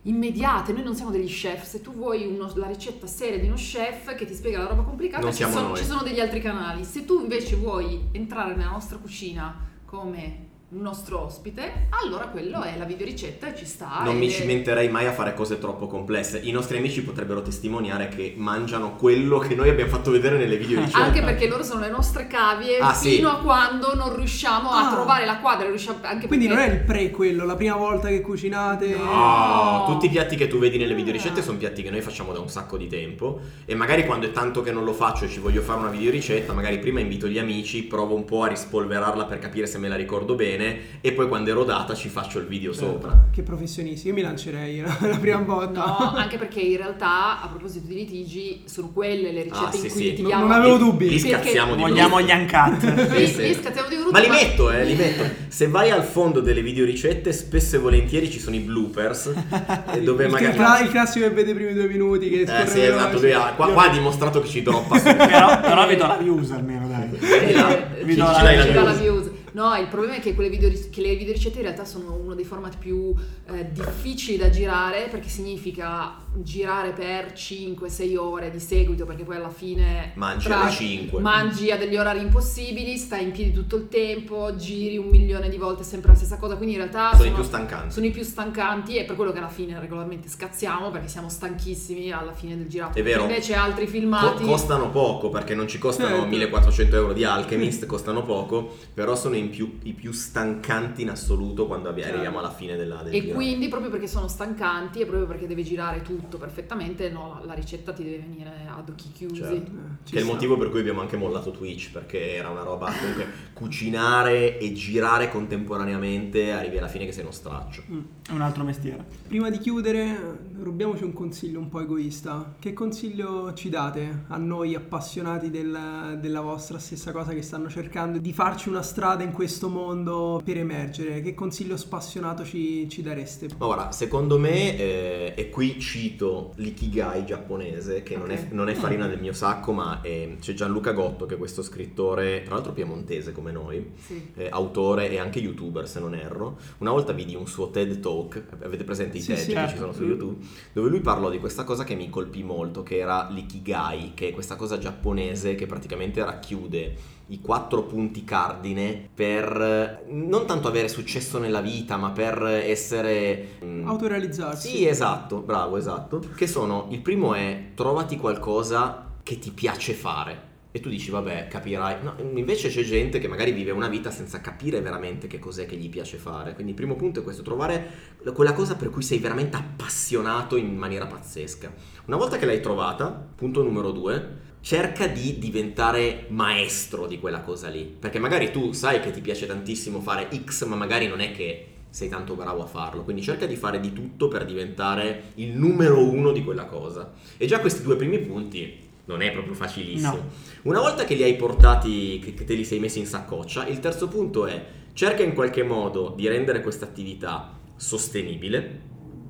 [0.03, 3.57] immediate, noi non siamo degli chef, se tu vuoi uno, la ricetta seria di uno
[3.57, 7.05] chef che ti spiega la roba complicata ci sono, ci sono degli altri canali, se
[7.05, 12.85] tu invece vuoi entrare nella nostra cucina come un nostro ospite, allora quello è la
[12.85, 14.01] videoricetta e ci sta.
[14.03, 14.19] Non e...
[14.19, 16.41] mi cimenterei mai a fare cose troppo complesse.
[16.43, 21.01] I nostri amici potrebbero testimoniare che mangiano quello che noi abbiamo fatto vedere nelle videoricette.
[21.01, 23.37] Anche perché loro sono le nostre cavie ah, fino sì.
[23.37, 24.89] a quando non riusciamo ah.
[24.89, 25.69] a trovare la quadra.
[25.69, 26.61] Anche Quindi perché...
[26.61, 28.89] non è il pre quello, la prima volta che cucinate.
[28.97, 29.85] No, no.
[29.87, 32.49] tutti i piatti che tu vedi nelle videoricette sono piatti che noi facciamo da un
[32.49, 33.39] sacco di tempo.
[33.65, 36.53] E magari quando è tanto che non lo faccio e ci voglio fare una videoricetta,
[36.53, 39.95] magari prima invito gli amici, provo un po' a rispolverarla per capire se me la
[39.95, 42.87] ricordo bene bene e poi quando è rodata ci faccio il video certo.
[42.87, 43.25] sopra.
[43.31, 45.85] Che professionisti, io mi lancerei la prima volta.
[45.85, 49.87] No, anche perché in realtà a proposito di litigi sono quelle le ricette ah, sì,
[49.87, 50.11] in cui sì.
[50.11, 50.47] litighiamo.
[50.47, 51.09] Non avevo dubbi.
[51.09, 53.15] Li scazziamo di Vogliamo gli uncut.
[53.15, 53.43] sì, sì.
[53.43, 54.11] Li scazziamo di brutto.
[54.11, 55.25] Ma li metto, eh, li metto.
[55.49, 59.33] Se vai al fondo delle videoricette spesso e volentieri ci sono i bloopers
[60.03, 60.85] dove il, magari...
[60.85, 63.69] il classico che vede i primi due minuti che eh, sì, esatto, lui ha, qua,
[63.69, 67.09] qua, ha dimostrato che ci droppa però, però vi do la views almeno dai.
[67.19, 69.26] Eh, là, vi do la, la views.
[69.57, 72.45] No, il problema è che, quelle video, che le videoricette in realtà sono uno dei
[72.45, 73.15] format più
[73.47, 79.49] eh, difficili da girare perché significa girare per 5-6 ore di seguito perché poi alla
[79.49, 84.55] fine mangi alle 5 mangi a degli orari impossibili stai in piedi tutto il tempo
[84.57, 87.35] giri un milione di volte sempre la stessa cosa quindi in realtà sono, sono i
[87.35, 87.93] più stancanti.
[87.93, 92.11] sono i più stancanti e per quello che alla fine regolarmente scazziamo perché siamo stanchissimi
[92.11, 92.99] alla fine del girato.
[92.99, 93.23] È vero.
[93.23, 96.27] Invece altri filmati Co- costano poco perché non ci costano certo.
[96.27, 101.93] 1400 euro di Alchemist costano poco però sono più, i più stancanti in assoluto quando
[101.95, 102.13] certo.
[102.13, 103.35] arriviamo alla fine della, del e girato.
[103.35, 107.93] quindi proprio perché sono stancanti e proprio perché deve girare tutto perfettamente, no, la ricetta
[107.93, 109.37] ti deve venire ad occhi chiusi.
[109.37, 109.71] Certo.
[109.71, 112.91] Eh, che è il motivo per cui abbiamo anche mollato Twitch, perché era una roba
[112.93, 117.83] comunque cucinare e girare contemporaneamente arrivi alla fine che sei uno straccio.
[117.91, 119.05] Mm, è un altro mestiere.
[119.27, 122.55] Prima di chiudere, rubiamoci un consiglio un po' egoista.
[122.59, 128.19] Che consiglio ci date a noi appassionati del, della vostra stessa cosa che stanno cercando
[128.19, 131.21] di farci una strada in questo mondo per emergere?
[131.21, 133.49] Che consiglio spassionato ci, ci dareste?
[133.59, 138.27] Ora, secondo me, eh, e qui cito l'ikigai giapponese, che okay.
[138.27, 141.35] non, è, non non è farina del mio sacco, ma è- c'è Gianluca Gotto, che
[141.35, 144.33] è questo scrittore, tra l'altro piemontese come noi, Sì.
[144.35, 146.59] eh, autore e anche youtuber se non erro.
[146.79, 149.71] Una volta vidi un suo TED Talk, avete presente i Sì, TED sì, che certo.
[149.71, 152.97] ci sono su YouTube, dove lui parlò di questa cosa che mi colpì molto, che
[152.97, 156.95] era l'ikigai, che è questa cosa giapponese che praticamente racchiude
[157.29, 163.59] i quattro punti cardine per eh, non tanto avere successo nella vita, ma per essere...
[163.65, 164.69] mm, Autorealizzarsi.
[164.69, 166.23] sì, esatto, bravo, esatto.
[166.35, 170.55] Che sono, il primo è trovati qualcosa che ti piace fare.
[170.71, 172.03] E tu dici, vabbè, capirai.
[172.03, 175.75] No, invece c'è gente che magari vive una vita senza capire veramente che cos'è che
[175.75, 176.53] gli piace fare.
[176.53, 180.77] Quindi il primo punto è questo, trovare quella cosa per cui sei veramente appassionato in
[180.77, 181.73] maniera pazzesca.
[182.05, 187.69] Una volta che l'hai trovata, punto numero due, cerca di diventare maestro di quella cosa
[187.69, 187.85] lì.
[187.85, 191.67] Perché magari tu sai che ti piace tantissimo fare X, ma magari non è che
[191.89, 193.05] sei tanto bravo a farlo.
[193.05, 197.13] Quindi cerca di fare di tutto per diventare il numero uno di quella cosa.
[197.37, 200.17] E già questi due primi punti non è proprio facilissimo.
[200.17, 200.31] No.
[200.63, 203.79] Una volta che li hai portati, che che te li sei messi in saccoccia, il
[203.79, 204.65] terzo punto è
[204.95, 208.81] cerca in qualche modo di rendere questa attività sostenibile,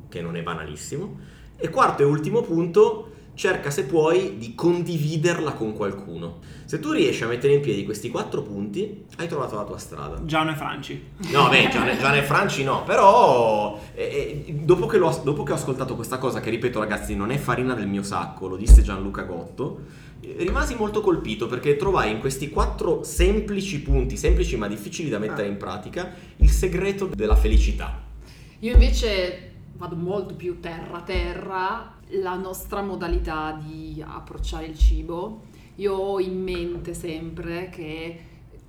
[0.08, 1.20] che non è banalissimo.
[1.58, 6.38] E quarto e ultimo punto, cerca se puoi di condividerla con qualcuno.
[6.64, 10.24] Se tu riesci a mettere in piedi questi quattro punti, hai trovato la tua strada.
[10.24, 11.02] Giano e Franci.
[11.30, 15.94] No, beh, Gianni e Franci no, però eh, eh, dopo, che dopo che ho ascoltato
[15.94, 19.82] questa cosa, che ripeto ragazzi non è farina del mio sacco, lo disse Gianluca Gotto,
[20.20, 25.18] eh, rimasi molto colpito perché trovai in questi quattro semplici punti, semplici ma difficili da
[25.18, 28.02] mettere in pratica, il segreto della felicità.
[28.60, 35.44] Io invece vado molto più terra terra, la nostra modalità di approcciare il cibo.
[35.76, 38.20] Io ho in mente sempre che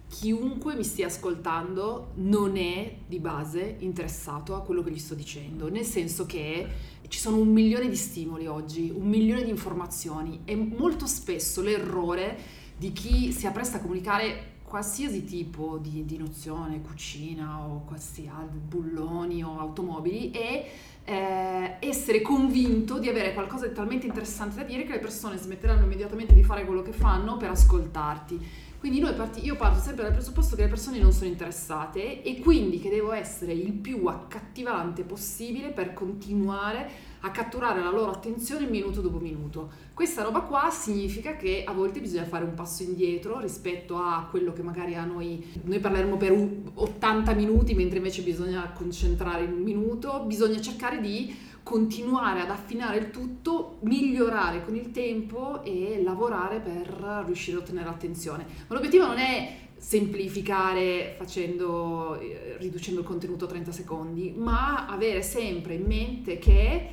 [0.09, 5.69] chiunque mi stia ascoltando non è di base interessato a quello che gli sto dicendo,
[5.69, 6.67] nel senso che
[7.07, 12.37] ci sono un milione di stimoli oggi, un milione di informazioni e molto spesso l'errore
[12.77, 19.41] di chi si appresta a comunicare qualsiasi tipo di, di nozione, cucina o qualsiasi bulloni
[19.41, 20.69] o automobili è
[21.09, 25.85] eh, essere convinto di avere qualcosa di talmente interessante da dire che le persone smetteranno
[25.85, 28.65] immediatamente di fare quello che fanno per ascoltarti.
[28.77, 32.79] Quindi parti- io parto sempre dal presupposto che le persone non sono interessate e quindi
[32.79, 36.89] che devo essere il più accattivante possibile per continuare
[37.21, 39.69] a catturare la loro attenzione minuto dopo minuto.
[39.93, 44.53] Questa roba qua significa che a volte bisogna fare un passo indietro rispetto a quello
[44.53, 49.53] che magari a noi, noi parleremo per un- 80 minuti mentre invece bisogna concentrare in
[49.53, 56.01] un minuto, bisogna cercare di continuare ad affinare il tutto, migliorare con il tempo e
[56.01, 58.45] lavorare per riuscire a ottenere l'attenzione.
[58.67, 65.21] Ma l'obiettivo non è semplificare facendo, eh, riducendo il contenuto a 30 secondi, ma avere
[65.21, 66.89] sempre in mente che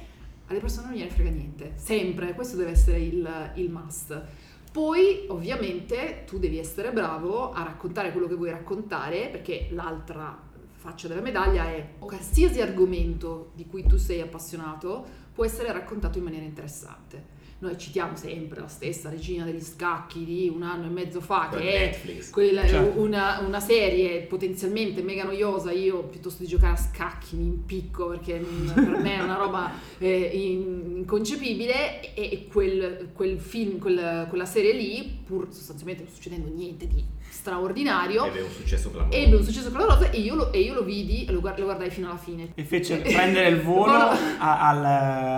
[0.55, 4.22] alle persone non gliene frega niente, sempre, questo deve essere il, il must.
[4.70, 10.36] Poi ovviamente tu devi essere bravo a raccontare quello che vuoi raccontare, perché l'altra
[10.72, 16.24] faccia della medaglia è qualsiasi argomento di cui tu sei appassionato può essere raccontato in
[16.24, 17.34] maniera interessante.
[17.61, 21.61] Noi citiamo sempre la stessa regina degli scacchi di un anno e mezzo fa, Per
[21.61, 22.30] che è Netflix.
[22.30, 23.00] quella- Certo.
[23.00, 28.44] una, una serie potenzialmente mega noiosa, io piuttosto di giocare a scacchi mi impicco perché
[28.74, 34.46] per me è una roba eh, in- inconcepibile e, e quel, quel film, quel- quella
[34.46, 37.02] serie lì, pur sostanzialmente non succedendo niente di
[37.45, 39.18] straordinario, Ebbe un successo clamoroso.
[39.22, 41.64] ebbe un successo clamoroso e io lo, e io lo vidi e lo, guard- lo
[41.66, 42.53] guardai fino alla fine.
[42.55, 44.84] E fece prendere il volo a- al-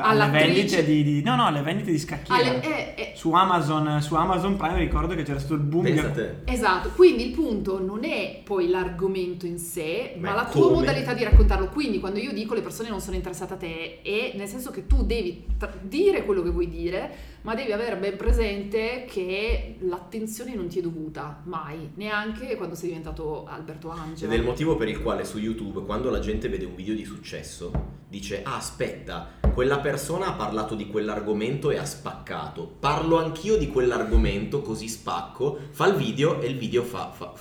[0.05, 2.41] alle vendite di, di- No, no, alle vendite di scacchiere.
[2.59, 2.63] Alle-
[2.97, 5.83] eh, eh, Su Amazon, su Amazon Prime ricordo che c'era stato il boom.
[5.85, 6.35] Pensa a di- te.
[6.45, 10.75] Esatto, quindi il punto non è poi l'argomento in sé, Ma ma la tua come.
[10.77, 11.69] modalità di raccontarlo.
[11.71, 14.87] Quindi quando io dico le persone non sono interessate a te, è nel senso che
[14.87, 17.11] tu devi tra- dire quello che vuoi dire,
[17.47, 22.89] ma devi avere ben presente che l'attenzione non ti è dovuta mai, neanche quando sei
[22.89, 24.33] diventato Alberto Angelo.
[24.33, 26.97] Ed è il motivo per il quale su YouTube, quando la gente vede un video
[26.97, 27.71] di successo,
[28.09, 32.67] dice: Ah, aspetta, quella persona ha parlato di quell'argomento e ha spaccato.
[32.81, 35.57] Parlo anch'io di quell'argomento, così spacco.
[35.71, 37.13] Fa il video e il video fa.
[37.13, 37.33] fa-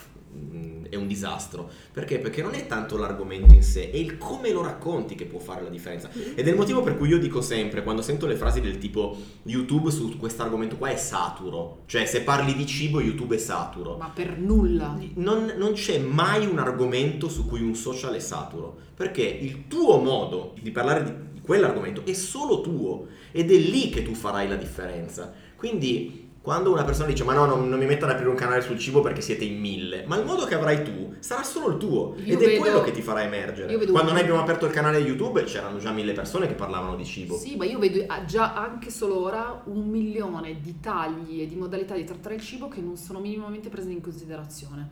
[0.89, 2.19] è un disastro perché?
[2.19, 5.61] Perché non è tanto l'argomento in sé, è il come lo racconti che può fare
[5.61, 6.09] la differenza.
[6.11, 9.17] Ed è il motivo per cui io dico sempre, quando sento le frasi del tipo
[9.43, 13.97] YouTube su questo argomento qua è saturo, cioè se parli di cibo YouTube è saturo.
[13.97, 14.97] Ma per nulla.
[15.15, 19.97] Non, non c'è mai un argomento su cui un social è saturo, perché il tuo
[19.99, 24.47] modo di parlare di, di quell'argomento è solo tuo ed è lì che tu farai
[24.47, 25.33] la differenza.
[25.55, 28.61] Quindi Quando una persona dice ma no, non, non mi metto ad aprire un canale
[28.61, 31.77] sul cibo perché siete in mille, ma il modo che avrai tu sarà solo il
[31.77, 33.75] tuo Io ed è vedo- quello che ti farà emergere.
[33.87, 37.35] Quando noi abbiamo aperto il canale YouTube c'erano già mille persone che parlavano di cibo.
[37.35, 41.55] Sì, ma io vedo ah, già anche solo ora un milione di tagli e di
[41.55, 44.87] modalità di trattare il cibo che non sono minimamente prese in considerazione.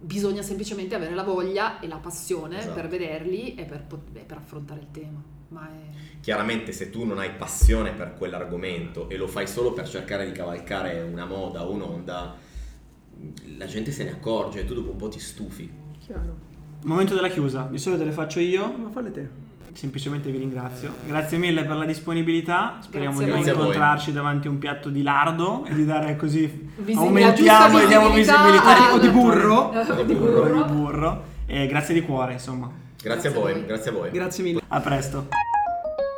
[0.00, 2.74] Bisogna semplicemente avere la voglia e la passione Esatto.
[2.74, 5.22] per vederli e per, pot- e per affrontare il tema.
[5.52, 5.90] Ma è...
[6.20, 10.32] Chiaramente se tu non hai passione per quell'argomento e lo fai solo per cercare di
[10.32, 12.34] cavalcare una moda o un'onda,
[13.58, 15.70] la gente se ne accorge e tu dopo un po' ti stufi.
[16.04, 16.50] Chiaro.
[16.84, 19.28] Momento della chiusa, di solito le faccio io, Ma falle te.
[19.72, 20.92] semplicemente vi ringrazio.
[21.06, 23.58] Grazie mille per la disponibilità, speriamo Grazie di voi.
[23.58, 28.10] incontrarci davanti a un piatto di lardo e di dare così Visi- aumentiamo e diamo
[28.10, 29.70] visibilità al- di burro.
[29.98, 31.24] Eh, di burro, di burro.
[31.46, 32.70] E grazie di cuore, insomma.
[33.02, 33.64] Grazie, Grazie a voi.
[33.66, 34.10] grazie a voi.
[34.10, 34.60] Grazie mille.
[34.68, 35.28] A presto.